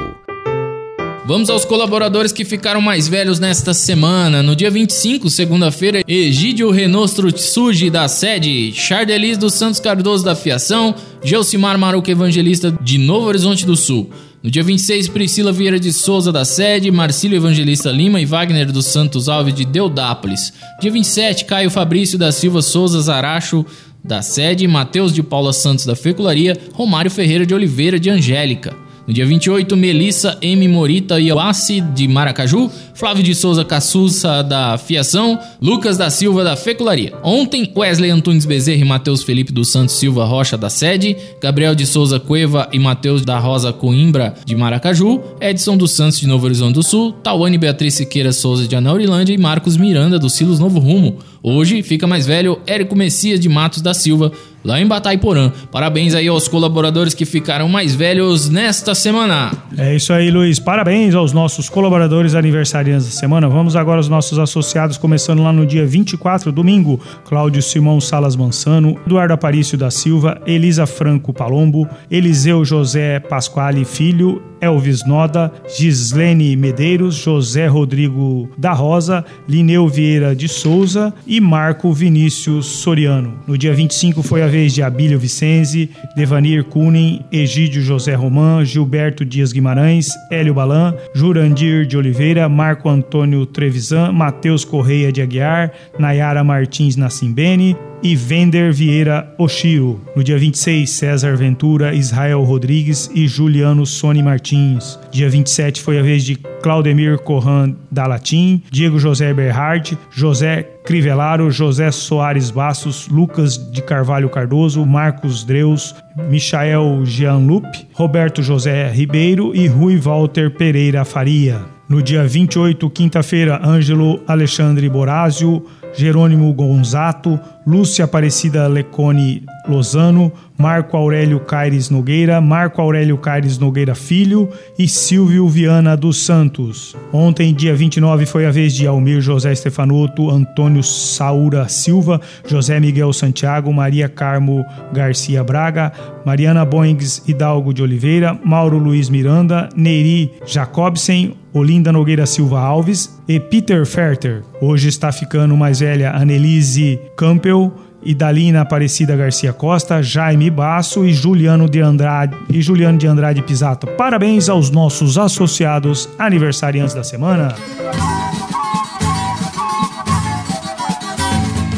Vamos 1.30 1.48
aos 1.48 1.64
colaboradores 1.64 2.32
que 2.32 2.44
ficaram 2.44 2.80
mais 2.80 3.06
velhos 3.06 3.38
nesta 3.38 3.72
semana. 3.72 4.42
No 4.42 4.56
dia 4.56 4.68
25, 4.68 5.30
segunda-feira, 5.30 6.02
Egídio 6.04 6.72
Renostro 6.72 7.30
Tsuji 7.30 7.88
da 7.88 8.08
sede, 8.08 8.72
Chardelis 8.72 9.38
dos 9.38 9.54
Santos 9.54 9.78
Cardoso 9.78 10.24
da 10.24 10.34
Fiação, 10.34 10.92
Gelsimar 11.22 11.78
Maruca 11.78 12.10
Evangelista 12.10 12.76
de 12.82 12.98
Novo 12.98 13.28
Horizonte 13.28 13.64
do 13.64 13.76
Sul. 13.76 14.10
No 14.42 14.50
dia 14.50 14.64
26, 14.64 15.06
Priscila 15.06 15.52
Vieira 15.52 15.78
de 15.78 15.92
Souza 15.92 16.32
da 16.32 16.44
sede, 16.44 16.90
Marcílio 16.90 17.36
Evangelista 17.36 17.92
Lima 17.92 18.20
e 18.20 18.26
Wagner 18.26 18.72
dos 18.72 18.86
Santos 18.86 19.28
Alves 19.28 19.54
de 19.54 19.64
Deudápolis. 19.64 20.52
Dia 20.80 20.90
27, 20.90 21.44
Caio 21.44 21.70
Fabrício 21.70 22.18
da 22.18 22.32
Silva 22.32 22.60
Souza 22.60 23.00
Zaracho 23.00 23.64
da 24.02 24.20
sede, 24.20 24.66
Matheus 24.66 25.12
de 25.12 25.22
Paula 25.22 25.52
Santos 25.52 25.86
da 25.86 25.94
Fecularia, 25.94 26.58
Romário 26.72 27.08
Ferreira 27.08 27.46
de 27.46 27.54
Oliveira 27.54 28.00
de 28.00 28.10
Angélica. 28.10 28.79
No 29.06 29.14
dia 29.14 29.26
28, 29.26 29.76
Melissa 29.76 30.38
M. 30.40 30.68
Morita 30.68 31.18
Iawassi, 31.18 31.80
de 31.80 32.06
Maracaju, 32.06 32.70
Flávio 32.94 33.22
de 33.22 33.34
Souza 33.34 33.64
Cassussa, 33.64 34.42
da 34.42 34.76
Fiação, 34.76 35.38
Lucas 35.60 35.96
da 35.96 36.10
Silva, 36.10 36.44
da 36.44 36.54
Fecularia. 36.56 37.14
Ontem, 37.22 37.72
Wesley 37.74 38.10
Antunes 38.10 38.44
Bezerra 38.44 38.82
e 38.82 38.84
Matheus 38.84 39.22
Felipe 39.22 39.52
dos 39.52 39.72
Santos 39.72 39.94
Silva 39.94 40.24
Rocha, 40.24 40.56
da 40.56 40.68
Sede, 40.68 41.16
Gabriel 41.40 41.74
de 41.74 41.86
Souza 41.86 42.20
Cueva 42.20 42.68
e 42.72 42.78
Matheus 42.78 43.24
da 43.24 43.38
Rosa 43.38 43.72
Coimbra, 43.72 44.34
de 44.44 44.54
Maracaju, 44.54 45.20
Edson 45.40 45.76
dos 45.76 45.92
Santos, 45.92 46.20
de 46.20 46.26
Novo 46.26 46.44
Horizonte 46.44 46.74
do 46.74 46.82
Sul, 46.82 47.12
Tawane 47.12 47.56
Beatriz 47.58 47.94
Siqueira 47.94 48.32
Souza, 48.32 48.68
de 48.68 48.76
Anaurilândia 48.76 49.32
e 49.32 49.38
Marcos 49.38 49.76
Miranda, 49.76 50.18
do 50.18 50.28
Silos 50.28 50.58
Novo 50.58 50.78
Rumo. 50.78 51.18
Hoje, 51.42 51.82
fica 51.82 52.06
mais 52.06 52.26
velho, 52.26 52.60
Érico 52.66 52.94
Messias 52.94 53.40
de 53.40 53.48
Matos 53.48 53.80
da 53.80 53.94
Silva, 53.94 54.30
lá 54.64 54.80
em 54.80 54.86
Bataiporã. 54.86 55.52
Parabéns 55.70 56.14
aí 56.14 56.28
aos 56.28 56.48
colaboradores 56.48 57.14
que 57.14 57.24
ficaram 57.24 57.68
mais 57.68 57.94
velhos 57.94 58.48
nesta 58.48 58.94
semana. 58.94 59.52
É 59.76 59.94
isso 59.94 60.12
aí, 60.12 60.30
Luiz. 60.30 60.58
Parabéns 60.58 61.14
aos 61.14 61.32
nossos 61.32 61.68
colaboradores 61.68 62.34
aniversariantes 62.34 63.06
da 63.06 63.12
semana. 63.12 63.48
Vamos 63.48 63.76
agora 63.76 63.98
aos 63.98 64.08
nossos 64.08 64.38
associados, 64.38 64.96
começando 64.96 65.42
lá 65.42 65.52
no 65.52 65.66
dia 65.66 65.86
24, 65.86 66.52
domingo. 66.52 67.00
Cláudio 67.24 67.62
Simão 67.62 68.00
Salas 68.00 68.36
Mansano, 68.36 68.98
Eduardo 69.06 69.34
Aparício 69.34 69.78
da 69.78 69.90
Silva, 69.90 70.40
Elisa 70.46 70.86
Franco 70.86 71.32
Palombo, 71.32 71.88
Eliseu 72.10 72.64
José 72.64 73.20
Pasquale 73.20 73.84
Filho, 73.84 74.42
Elvis 74.60 75.04
Noda, 75.06 75.52
Gislene 75.76 76.56
Medeiros, 76.56 77.16
José 77.24 77.66
Rodrigo 77.66 78.48
da 78.58 78.72
Rosa, 78.72 79.24
Lineu 79.48 79.88
Vieira 79.88 80.34
de 80.34 80.48
Souza 80.48 81.12
e 81.26 81.40
Marco 81.40 81.92
Vinícius 81.92 82.66
Soriano. 82.66 83.34
No 83.46 83.56
dia 83.56 83.72
25 83.72 84.22
foi 84.22 84.42
a 84.42 84.46
vez 84.46 84.74
de 84.74 84.82
Abílio 84.82 85.18
Vicenzi, 85.18 85.90
Devanir 86.16 86.64
Kunin, 86.64 87.24
Egídio 87.32 87.82
José 87.82 88.14
Román, 88.14 88.64
Gilberto 88.64 89.24
Dias 89.24 89.52
Guimarães, 89.52 90.08
Hélio 90.30 90.54
Balan, 90.54 90.94
Jurandir 91.14 91.86
de 91.86 91.96
Oliveira, 91.96 92.48
Marco 92.48 92.88
Antônio 92.88 93.46
Trevisan, 93.46 94.12
Matheus 94.12 94.64
Correia 94.64 95.12
de 95.12 95.22
Aguiar, 95.22 95.72
Nayara 95.98 96.44
Martins 96.44 96.96
Nassimbene, 96.96 97.76
e 98.02 98.16
Vender 98.16 98.72
Vieira 98.72 99.34
Oshiro. 99.38 100.00
No 100.16 100.24
dia 100.24 100.38
26, 100.38 100.90
César 100.90 101.36
Ventura, 101.36 101.94
Israel 101.94 102.42
Rodrigues 102.42 103.10
e 103.14 103.26
Juliano 103.26 103.84
Sony 103.84 104.22
Martins. 104.22 104.98
Dia 105.10 105.28
27 105.28 105.80
foi 105.80 105.98
a 105.98 106.02
vez 106.02 106.24
de 106.24 106.36
Claudemir 106.62 107.18
Corran 107.18 107.74
da 107.90 108.06
Latim, 108.06 108.62
Diego 108.70 108.98
José 108.98 109.32
Berhard, 109.32 109.96
José 110.10 110.62
Crivelaro, 110.84 111.50
José 111.50 111.90
Soares 111.90 112.50
Bastos, 112.50 113.08
Lucas 113.08 113.56
de 113.70 113.82
Carvalho 113.82 114.28
Cardoso, 114.28 114.84
Marcos 114.84 115.44
Dreus, 115.44 115.94
Michael 116.28 117.04
Jeanlup, 117.04 117.66
Roberto 117.92 118.42
José 118.42 118.90
Ribeiro 118.90 119.54
e 119.54 119.66
Rui 119.66 119.96
Walter 119.96 120.50
Pereira 120.50 121.04
Faria. 121.04 121.60
No 121.88 122.00
dia 122.00 122.24
28, 122.24 122.88
quinta-feira, 122.90 123.60
Ângelo 123.64 124.20
Alexandre 124.28 124.88
Borazio, 124.88 125.66
Jerônimo 125.94 126.52
Gonzato, 126.52 127.38
Lúcia 127.66 128.04
Aparecida 128.04 128.66
Lecone 128.68 129.44
Lozano, 129.68 130.32
Marco 130.60 130.94
Aurélio 130.94 131.40
Caires 131.40 131.88
Nogueira, 131.88 132.38
Marco 132.38 132.82
Aurélio 132.82 133.16
Caires 133.16 133.56
Nogueira 133.56 133.94
Filho 133.94 134.46
e 134.78 134.86
Silvio 134.86 135.48
Viana 135.48 135.96
dos 135.96 136.18
Santos. 136.18 136.94
Ontem, 137.10 137.54
dia 137.54 137.74
29, 137.74 138.26
foi 138.26 138.44
a 138.44 138.50
vez 138.50 138.74
de 138.74 138.86
Almir 138.86 139.22
José 139.22 139.54
Stefanuto, 139.54 140.28
Antônio 140.28 140.82
Saura 140.82 141.66
Silva, 141.66 142.20
José 142.46 142.78
Miguel 142.78 143.10
Santiago, 143.14 143.72
Maria 143.72 144.06
Carmo 144.06 144.62
Garcia 144.92 145.42
Braga, 145.42 145.92
Mariana 146.26 146.62
Boings 146.66 147.26
Hidalgo 147.26 147.72
de 147.72 147.82
Oliveira, 147.82 148.38
Mauro 148.44 148.76
Luiz 148.76 149.08
Miranda, 149.08 149.70
Neiri 149.74 150.30
Jacobsen, 150.44 151.36
Olinda 151.54 151.90
Nogueira 151.90 152.26
Silva 152.26 152.60
Alves 152.60 153.18
e 153.26 153.40
Peter 153.40 153.86
Ferter. 153.86 154.42
Hoje 154.60 154.88
está 154.88 155.10
ficando 155.10 155.56
mais 155.56 155.80
velha 155.80 156.12
Annelise 156.12 157.00
Campbell, 157.16 157.72
Idalina 158.02 158.62
Aparecida 158.62 159.16
Garcia 159.16 159.52
Costa, 159.52 160.02
Jaime 160.02 160.50
Basso 160.50 161.04
e 161.04 161.12
Juliano 161.12 161.68
de 161.68 161.80
Andrade 161.80 162.36
e 162.48 162.60
Juliano 162.60 162.98
de 162.98 163.06
Andrade 163.06 163.42
Pisato. 163.42 163.86
Parabéns 163.86 164.48
aos 164.48 164.70
nossos 164.70 165.18
associados 165.18 166.08
aniversariantes 166.18 166.94
da 166.94 167.04
semana. 167.04 167.54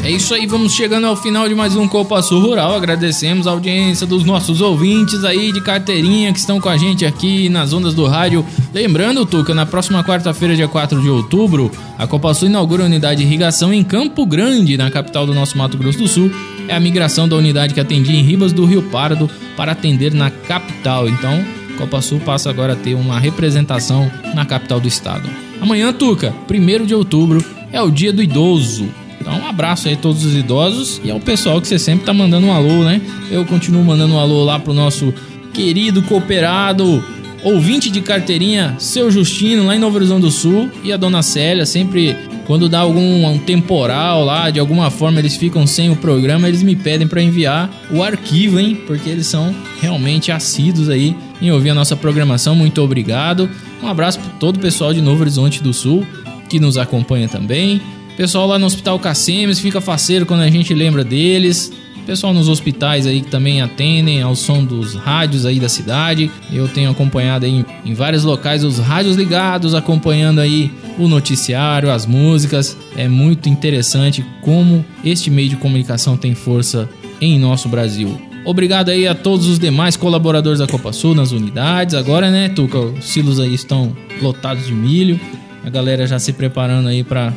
É 0.03 0.11
isso 0.11 0.33
aí, 0.33 0.45
vamos 0.45 0.73
chegando 0.73 1.07
ao 1.07 1.15
final 1.15 1.47
de 1.47 1.55
mais 1.55 1.77
um 1.77 1.87
Copa 1.87 2.21
Sul 2.21 2.41
Rural. 2.41 2.75
Agradecemos 2.75 3.47
a 3.47 3.51
audiência 3.51 4.05
dos 4.05 4.25
nossos 4.25 4.59
ouvintes 4.59 5.23
aí 5.23 5.53
de 5.53 5.61
carteirinha 5.61 6.33
que 6.33 6.39
estão 6.39 6.59
com 6.59 6.67
a 6.67 6.75
gente 6.75 7.05
aqui 7.05 7.47
nas 7.47 7.71
ondas 7.71 7.93
do 7.93 8.05
rádio. 8.05 8.45
Lembrando, 8.73 9.25
Tuca, 9.25 9.53
na 9.53 9.65
próxima 9.65 10.03
quarta-feira, 10.03 10.57
dia 10.57 10.67
4 10.67 11.01
de 11.01 11.07
outubro, 11.07 11.71
a 11.97 12.05
Copa 12.05 12.33
Sul 12.33 12.49
inaugura 12.49 12.83
a 12.83 12.85
unidade 12.85 13.21
de 13.21 13.25
irrigação 13.25 13.73
em 13.73 13.81
Campo 13.81 14.25
Grande, 14.25 14.75
na 14.75 14.91
capital 14.91 15.25
do 15.25 15.33
nosso 15.33 15.57
Mato 15.57 15.77
Grosso 15.77 15.99
do 15.99 16.07
Sul. 16.09 16.29
É 16.67 16.75
a 16.75 16.81
migração 16.81 17.25
da 17.25 17.37
unidade 17.37 17.73
que 17.73 17.79
atendia 17.79 18.19
em 18.19 18.23
Ribas 18.23 18.51
do 18.51 18.65
Rio 18.65 18.83
Pardo 18.83 19.29
para 19.55 19.71
atender 19.71 20.13
na 20.13 20.29
capital. 20.29 21.07
Então, 21.07 21.41
Copa 21.77 22.01
Sul 22.01 22.19
passa 22.19 22.49
agora 22.49 22.73
a 22.73 22.75
ter 22.75 22.93
uma 22.93 23.21
representação 23.21 24.11
na 24.35 24.45
capital 24.45 24.81
do 24.81 24.87
estado. 24.87 25.29
Amanhã, 25.61 25.93
Tuca, 25.93 26.35
1 26.51 26.85
de 26.85 26.93
outubro, 26.93 27.41
é 27.71 27.81
o 27.81 27.89
dia 27.89 28.11
do 28.11 28.21
idoso. 28.21 29.02
Então, 29.23 29.39
um 29.39 29.47
abraço 29.47 29.87
aí 29.87 29.93
a 29.93 29.97
todos 29.97 30.25
os 30.25 30.35
idosos 30.35 30.99
e 31.01 31.09
ao 31.09 31.17
pessoal 31.17 31.61
que 31.61 31.67
você 31.67 31.79
sempre 31.79 32.05
tá 32.05 32.13
mandando 32.13 32.45
um 32.45 32.51
alô, 32.51 32.83
né? 32.83 33.01
Eu 33.31 33.45
continuo 33.45 33.81
mandando 33.81 34.15
um 34.15 34.19
alô 34.19 34.43
lá 34.43 34.59
pro 34.59 34.73
nosso 34.73 35.13
querido 35.53 36.01
cooperado, 36.01 37.01
ouvinte 37.41 37.89
de 37.89 38.01
carteirinha, 38.01 38.75
seu 38.77 39.09
Justino, 39.09 39.65
lá 39.65 39.77
em 39.77 39.79
Novo 39.79 39.95
Horizonte 39.95 40.23
do 40.23 40.31
Sul, 40.31 40.69
e 40.83 40.91
a 40.91 40.97
dona 40.97 41.21
Célia, 41.21 41.65
sempre 41.65 42.17
quando 42.45 42.67
dá 42.67 42.81
algum 42.81 43.25
um 43.25 43.37
temporal 43.39 44.25
lá, 44.25 44.49
de 44.49 44.59
alguma 44.59 44.91
forma 44.91 45.19
eles 45.19 45.37
ficam 45.37 45.65
sem 45.65 45.89
o 45.89 45.95
programa, 45.95 46.49
eles 46.49 46.61
me 46.61 46.75
pedem 46.75 47.07
para 47.07 47.21
enviar 47.21 47.69
o 47.91 48.03
arquivo, 48.03 48.59
hein? 48.59 48.77
Porque 48.85 49.09
eles 49.09 49.27
são 49.27 49.55
realmente 49.79 50.33
assíduos 50.33 50.89
aí 50.89 51.15
em 51.41 51.49
ouvir 51.49 51.69
a 51.69 51.73
nossa 51.73 51.95
programação. 51.95 52.57
Muito 52.57 52.81
obrigado. 52.81 53.49
Um 53.81 53.87
abraço 53.87 54.19
para 54.19 54.31
todo 54.31 54.57
o 54.57 54.59
pessoal 54.59 54.93
de 54.93 54.99
Novo 54.99 55.21
Horizonte 55.21 55.63
do 55.63 55.73
Sul 55.73 56.05
que 56.49 56.59
nos 56.59 56.77
acompanha 56.77 57.29
também. 57.29 57.81
Pessoal 58.15 58.45
lá 58.45 58.59
no 58.59 58.67
Hospital 58.67 58.99
Cacemes 58.99 59.59
fica 59.59 59.81
faceiro 59.81 60.25
quando 60.25 60.41
a 60.41 60.49
gente 60.49 60.73
lembra 60.73 61.03
deles. 61.03 61.71
Pessoal 62.05 62.33
nos 62.33 62.49
hospitais 62.49 63.07
aí 63.07 63.21
que 63.21 63.31
também 63.31 63.61
atendem 63.61 64.21
ao 64.21 64.35
som 64.35 64.63
dos 64.63 64.93
rádios 64.93 65.45
aí 65.45 65.59
da 65.59 65.69
cidade. 65.69 66.29
Eu 66.51 66.67
tenho 66.67 66.91
acompanhado 66.91 67.45
aí 67.45 67.65
em 67.83 67.93
vários 67.93 68.23
locais 68.23 68.63
os 68.63 68.77
rádios 68.77 69.15
ligados, 69.15 69.73
acompanhando 69.73 70.39
aí 70.39 70.69
o 70.99 71.07
noticiário, 71.07 71.89
as 71.89 72.05
músicas. 72.05 72.77
É 72.95 73.07
muito 73.07 73.49
interessante 73.49 74.23
como 74.41 74.85
este 75.03 75.31
meio 75.31 75.49
de 75.49 75.55
comunicação 75.55 76.17
tem 76.17 76.35
força 76.35 76.89
em 77.21 77.39
nosso 77.39 77.69
Brasil. 77.69 78.21
Obrigado 78.45 78.89
aí 78.89 79.07
a 79.07 79.15
todos 79.15 79.47
os 79.47 79.57
demais 79.57 79.95
colaboradores 79.95 80.59
da 80.59 80.67
Copa 80.67 80.91
Sul 80.91 81.15
nas 81.15 81.31
unidades. 81.31 81.95
Agora, 81.95 82.29
né, 82.29 82.49
Tuca, 82.49 82.77
os 82.77 83.05
silos 83.05 83.39
aí 83.39 83.53
estão 83.53 83.95
lotados 84.21 84.67
de 84.67 84.73
milho. 84.73 85.17
A 85.65 85.69
galera 85.69 86.05
já 86.05 86.19
se 86.19 86.33
preparando 86.33 86.89
aí 86.89 87.01
para 87.01 87.33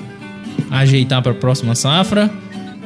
ajeitar 0.71 1.23
para 1.23 1.33
a 1.33 1.35
próxima 1.35 1.75
safra. 1.75 2.31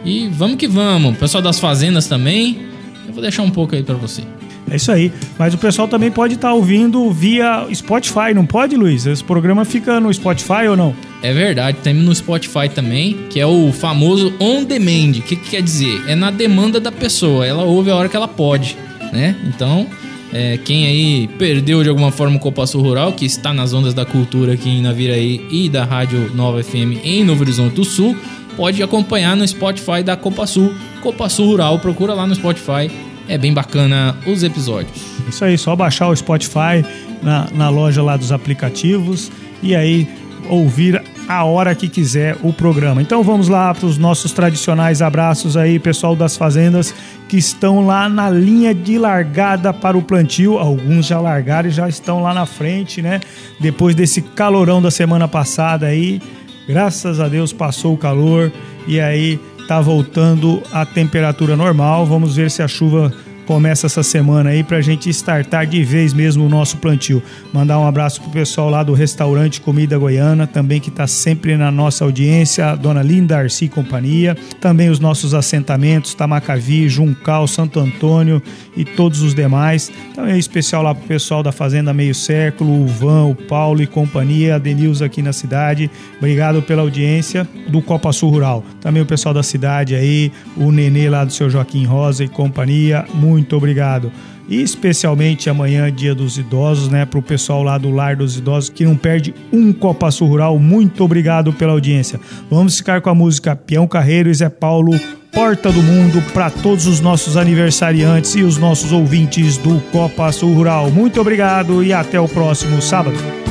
E 0.05 0.29
vamos 0.29 0.57
que 0.57 0.67
vamos. 0.67 1.17
Pessoal 1.17 1.43
das 1.43 1.59
fazendas 1.59 2.07
também. 2.07 2.59
Eu 3.07 3.13
vou 3.13 3.23
deixar 3.23 3.43
um 3.43 3.51
pouco 3.51 3.75
aí 3.75 3.83
para 3.83 3.97
você. 3.97 4.23
É 4.71 4.77
isso 4.77 4.93
aí. 4.93 5.13
Mas 5.37 5.53
o 5.53 5.59
pessoal 5.59 5.89
também 5.89 6.11
pode 6.11 6.35
estar 6.35 6.49
tá 6.49 6.55
ouvindo 6.55 7.11
via 7.11 7.67
Spotify, 7.75 8.33
não 8.33 8.47
pode, 8.47 8.77
Luiz? 8.77 9.05
Esse 9.05 9.23
programa 9.23 9.65
fica 9.65 9.99
no 9.99 10.15
Spotify 10.15 10.69
ou 10.69 10.77
não? 10.77 10.95
É 11.23 11.33
verdade, 11.33 11.79
tem 11.83 11.93
no 11.93 12.15
Spotify 12.15 12.69
também, 12.73 13.27
que 13.29 13.41
é 13.41 13.47
o 13.47 13.73
famoso 13.73 14.33
on 14.41 14.65
demand. 14.65 15.19
O 15.19 15.23
que, 15.23 15.37
que 15.37 15.51
quer 15.51 15.63
dizer? 15.63 16.03
É 16.07 16.15
na 16.15 16.31
demanda 16.31 16.79
da 16.79 16.93
pessoa. 16.93 17.45
Ela 17.45 17.65
ouve 17.65 17.91
a 17.91 17.97
hora 17.97 18.09
que 18.09 18.17
ela 18.17 18.29
pode, 18.29 18.77
né? 19.13 19.35
Então, 19.45 19.87
é, 20.33 20.59
quem 20.59 20.87
aí 20.87 21.29
perdeu 21.39 21.83
de 21.83 21.89
alguma 21.89 22.13
forma 22.13 22.37
o 22.37 22.39
Copa 22.39 22.67
Sul 22.67 22.83
Rural, 22.83 23.13
que 23.13 23.25
está 23.25 23.53
nas 23.53 23.73
ondas 23.73 23.95
da 23.95 24.05
cultura 24.05 24.55
aqui 24.55 24.69
em 24.69 24.83
Naviraí 24.83 25.47
e 25.51 25.69
da 25.69 25.85
Rádio 25.85 26.31
Nova 26.35 26.63
FM 26.63 27.03
em 27.05 27.25
Novo 27.25 27.43
Horizonte 27.43 27.75
do 27.75 27.85
Sul, 27.85 28.17
pode 28.57 28.83
acompanhar 28.83 29.37
no 29.37 29.47
Spotify 29.47 30.03
da 30.05 30.17
Copa 30.17 30.47
Sul, 30.47 30.73
Copa 31.03 31.29
Sul 31.29 31.47
Rural, 31.47 31.79
procura 31.79 32.15
lá 32.15 32.27
no 32.27 32.35
Spotify, 32.35 32.91
é 33.29 33.37
bem 33.37 33.53
bacana 33.53 34.17
os 34.27 34.43
episódios. 34.43 35.01
Isso 35.29 35.45
aí, 35.45 35.59
só 35.59 35.75
baixar 35.75 36.09
o 36.09 36.17
Spotify 36.17 36.85
na, 37.23 37.49
na 37.53 37.69
loja 37.69 38.03
lá 38.03 38.17
dos 38.17 38.33
aplicativos 38.33 39.31
e 39.63 39.75
aí 39.75 40.09
ouvir 40.49 41.03
a 41.29 41.45
hora 41.45 41.75
que 41.75 41.89
quiser 41.89 42.37
o 42.43 42.53
programa. 42.53 43.01
Então 43.01 43.23
vamos 43.23 43.49
lá 43.49 43.75
para 43.75 43.87
os 43.87 43.99
nossos 43.99 44.33
tradicionais 44.33 45.01
abraços 45.01 45.57
aí, 45.57 45.79
pessoal 45.79 46.17
das 46.17 46.37
fazendas 46.37 46.95
que 47.29 47.37
estão 47.37 47.87
lá 47.87 48.09
na 48.09 48.29
linha 48.29 48.75
de 48.75 48.99
largada 48.99 49.73
para 49.73 49.97
o 49.97 50.03
plantio. 50.03 50.59
Alguns 50.59 51.07
já 51.07 51.21
largaram 51.21 51.69
e 51.69 51.73
já 51.73 51.89
estão 51.89 52.23
lá 52.23 52.35
na 52.35 52.47
frente, 52.47 53.01
né? 53.01 53.21
Depois 53.61 53.95
desse 53.95 54.21
calorão 54.21 54.83
da 54.83 54.91
semana 54.91 55.29
passada 55.29 55.87
aí, 55.87 56.21
graças 56.67 57.21
a 57.21 57.29
Deus 57.29 57.53
passou 57.53 57.95
o 57.95 57.99
calor 57.99 58.51
e 58.87 59.01
aí 59.01 59.39
tá 59.69 59.81
voltando 59.81 60.61
a 60.73 60.85
temperatura 60.85 61.55
normal. 61.55 62.05
Vamos 62.05 62.35
ver 62.35 62.51
se 62.51 62.63
a 62.63 62.67
chuva 62.67 63.13
começa 63.51 63.87
essa 63.87 64.05
semana 64.05 64.51
aí 64.51 64.63
pra 64.63 64.81
gente 64.81 65.11
startar 65.11 65.67
de 65.67 65.83
vez 65.83 66.13
mesmo 66.13 66.47
o 66.47 66.49
nosso 66.49 66.77
plantio. 66.77 67.21
Mandar 67.53 67.81
um 67.81 67.85
abraço 67.85 68.23
pro 68.23 68.31
pessoal 68.31 68.71
lá 68.71 68.85
do 68.85 68.93
restaurante 68.93 69.61
Comida 69.61 69.99
Goiana, 69.99 70.47
também 70.47 70.81
que 70.81 70.89
tá 70.89 71.05
sempre 71.09 71.57
na 71.57 71.69
nossa 71.69 72.05
audiência, 72.05 72.67
a 72.67 72.77
dona 72.77 73.03
Linda 73.03 73.37
Arci 73.37 73.65
e 73.65 73.69
companhia, 73.69 74.37
também 74.61 74.89
os 74.89 75.01
nossos 75.01 75.35
assentamentos, 75.35 76.15
Tamacavi, 76.15 76.89
Juncal, 76.89 77.49
Santo 77.49 77.81
Antônio 77.81 78.41
e 78.77 78.85
todos 78.85 79.21
os 79.21 79.35
demais. 79.35 79.91
Também 80.15 80.39
especial 80.39 80.85
lá 80.85 80.95
pro 80.95 81.09
pessoal 81.09 81.43
da 81.43 81.51
Fazenda 81.51 81.93
Meio 81.93 82.15
Século, 82.15 82.85
o 82.85 82.87
Van, 82.87 83.25
o 83.25 83.35
Paulo 83.35 83.83
e 83.83 83.87
companhia, 83.89 84.55
a 84.55 84.59
Denilza 84.59 85.07
aqui 85.07 85.23
na 85.23 85.33
cidade. 85.33 85.91
Obrigado 86.19 86.63
pela 86.63 86.83
audiência 86.83 87.49
do 87.67 87.83
Copa 87.83 88.13
Sul 88.13 88.31
Rural. 88.31 88.65
Também 88.81 89.03
o 89.03 89.07
pessoal 89.07 89.35
da 89.35 89.43
cidade 89.43 89.97
aí, 89.97 90.31
o 90.57 90.71
Nenê 90.71 91.11
lá 91.11 91.25
do 91.25 91.33
seu 91.33 91.51
Joaquim 91.51 91.85
Rosa 91.85 92.23
e 92.23 92.29
companhia. 92.29 93.05
Muito 93.13 93.40
muito 93.41 93.57
obrigado. 93.57 94.13
E 94.49 94.61
especialmente 94.61 95.49
amanhã, 95.49 95.91
dia 95.93 96.15
dos 96.15 96.37
idosos, 96.37 96.89
né? 96.89 97.07
Para 97.07 97.19
o 97.19 97.23
pessoal 97.23 97.63
lá 97.63 97.79
do 97.79 97.91
Lar 97.91 98.17
dos 98.17 98.37
Idosos 98.37 98.69
que 98.69 98.85
não 98.85 98.97
perde 98.97 99.33
um 99.53 99.73
Copa 99.73 100.11
Sul 100.11 100.29
Rural. 100.29 100.59
Muito 100.59 101.03
obrigado 101.05 101.53
pela 101.53 101.73
audiência. 101.73 102.21
Vamos 102.51 102.77
ficar 102.77 103.01
com 103.01 103.09
a 103.09 103.15
música 103.15 103.55
Peão 103.55 103.87
Carreiro 103.87 104.29
e 104.29 104.35
Zé 104.35 104.49
Paulo, 104.49 104.93
Porta 105.33 105.71
do 105.71 105.83
Mundo, 105.83 106.21
para 106.35 106.51
todos 106.51 106.87
os 106.87 107.01
nossos 107.01 107.37
aniversariantes 107.37 108.35
e 108.35 108.43
os 108.43 108.59
nossos 108.59 108.93
ouvintes 108.93 109.57
do 109.57 109.81
Copa 109.93 110.31
Sul 110.33 110.53
Rural. 110.53 110.91
Muito 110.91 111.21
obrigado 111.21 111.83
e 111.85 111.93
até 111.93 112.21
o 112.21 112.29
próximo 112.29 112.83
sábado. 112.83 113.50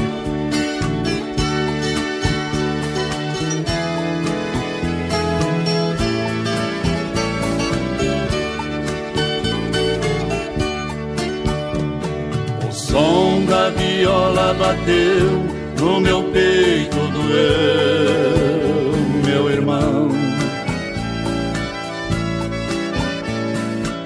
Bateu 14.53 15.43
no 15.79 15.99
meu 15.99 16.23
peito, 16.23 16.97
doeu, 17.13 18.93
meu 19.25 19.49
irmão. 19.49 20.09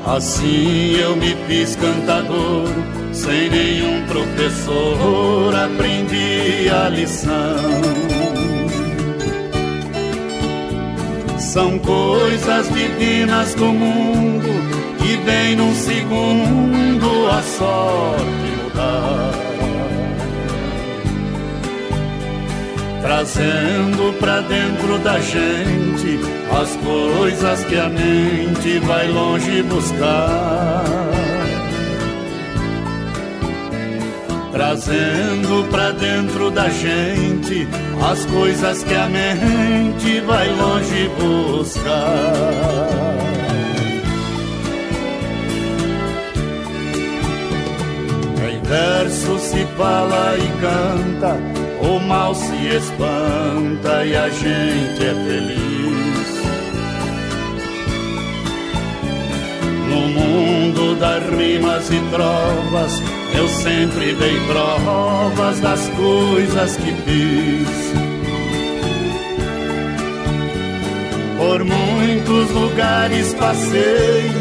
Assim 0.06 0.96
eu 1.00 1.16
me 1.16 1.36
fiz 1.48 1.76
cantador, 1.76 2.70
sem 3.12 3.50
nenhum 3.50 4.06
professor, 4.06 5.56
aprendi 5.56 6.70
a 6.70 6.90
lição. 6.90 7.34
São 11.40 11.80
coisas 11.80 12.68
divinas 12.70 13.56
do 13.56 13.66
mundo 13.66 14.50
que 14.98 15.16
vem 15.18 15.56
num 15.56 15.74
segundo 15.76 17.30
a 17.30 17.42
sorte 17.44 18.54
mudar. 18.64 19.53
Trazendo 23.04 24.18
pra 24.18 24.40
dentro 24.40 24.98
da 25.00 25.20
gente 25.20 26.20
as 26.50 26.74
coisas 26.78 27.66
que 27.66 27.76
a 27.76 27.90
mente 27.90 28.80
vai 28.80 29.08
longe 29.10 29.62
buscar. 29.64 30.86
Trazendo 34.54 35.70
pra 35.70 35.92
dentro 35.92 36.50
da 36.50 36.70
gente 36.70 37.68
as 38.10 38.26
coisas 38.26 38.84
que 38.84 38.96
a 38.96 39.10
mente 39.10 40.22
vai 40.22 40.50
longe 40.56 41.10
buscar. 41.20 41.84
Em 48.50 48.62
verso 48.62 49.40
se 49.40 49.66
fala 49.76 50.38
e 50.38 50.62
canta 50.62 51.53
o 51.84 52.00
mal 52.00 52.34
se 52.34 52.56
espanta 52.68 54.06
e 54.06 54.16
a 54.16 54.30
gente 54.30 55.04
é 55.04 55.14
feliz. 55.26 55.74
No 59.90 60.08
mundo 60.08 60.96
das 60.96 61.24
rimas 61.30 61.90
e 61.92 62.00
trovas, 62.10 63.02
eu 63.36 63.48
sempre 63.48 64.14
dei 64.14 64.40
provas 64.48 65.60
das 65.60 65.90
coisas 65.90 66.78
que 66.78 66.94
fiz. 67.04 67.94
Por 71.38 71.64
muitos 71.66 72.50
lugares 72.52 73.34
passei, 73.34 74.32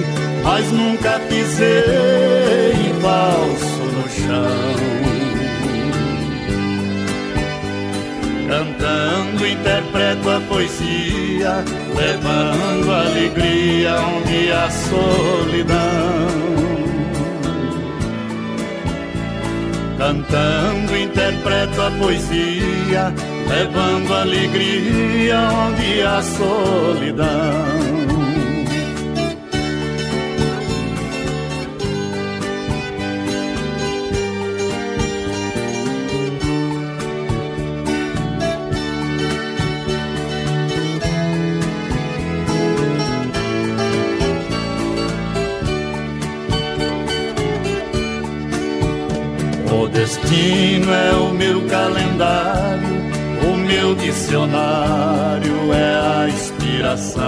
mas 0.44 0.70
nunca 0.70 1.20
pisei 1.28 2.92
falso 3.02 3.82
no 3.92 4.08
chão. 4.08 5.01
Cantando 8.52 9.46
interpreto 9.46 10.28
a 10.28 10.38
poesia, 10.42 11.64
levando 11.96 12.92
alegria 12.92 13.98
onde 13.98 14.52
há 14.52 14.70
solidão. 14.70 15.78
Cantando 19.96 20.94
interpreto 20.94 21.80
a 21.80 21.90
poesia, 21.92 23.14
levando 23.48 24.14
alegria 24.14 25.38
onde 25.50 26.02
há 26.02 26.20
solidão. 26.20 27.91
Destino 49.92 50.92
é 50.92 51.12
o 51.12 51.34
meu 51.34 51.66
calendário, 51.66 52.88
o 53.46 53.56
meu 53.56 53.94
dicionário 53.94 55.72
é 55.72 56.24
a 56.24 56.28
inspiração. 56.28 57.22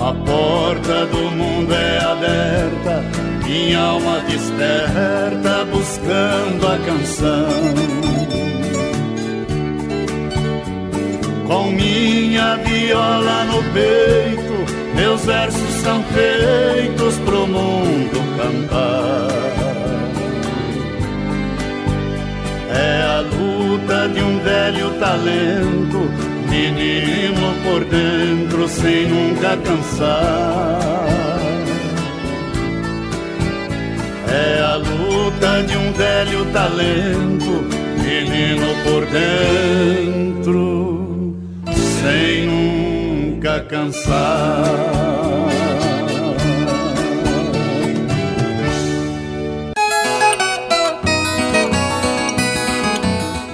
A 0.00 0.12
porta 0.26 1.06
do 1.06 1.30
mundo 1.30 1.72
é 1.72 1.98
aberta, 1.98 3.04
minha 3.46 3.78
alma 3.78 4.20
desperta 4.28 5.64
buscando 5.70 6.66
a 6.66 6.78
canção. 6.78 8.02
Com 11.46 11.70
minha 11.70 12.56
viola 12.56 13.44
no 13.44 13.62
peito, 13.72 14.96
meus 14.96 15.24
versos 15.24 15.74
são 15.82 16.02
feitos 16.04 17.18
pro 17.18 17.46
mundo 17.46 17.81
cantar. 18.42 19.28
É 22.74 23.02
a 23.02 23.20
luta 23.20 24.08
de 24.08 24.20
um 24.22 24.38
velho 24.40 24.90
talento, 24.98 26.10
menino 26.48 27.54
por 27.64 27.84
dentro 27.84 28.68
sem 28.68 29.06
nunca 29.06 29.56
cansar. 29.58 30.80
É 34.28 34.60
a 34.62 34.76
luta 34.76 35.62
de 35.64 35.76
um 35.76 35.92
velho 35.92 36.44
talento, 36.52 37.64
menino 38.02 38.66
por 38.84 39.04
dentro 39.06 40.72
sem 42.00 42.46
nunca 42.46 43.60
cansar. 43.60 45.51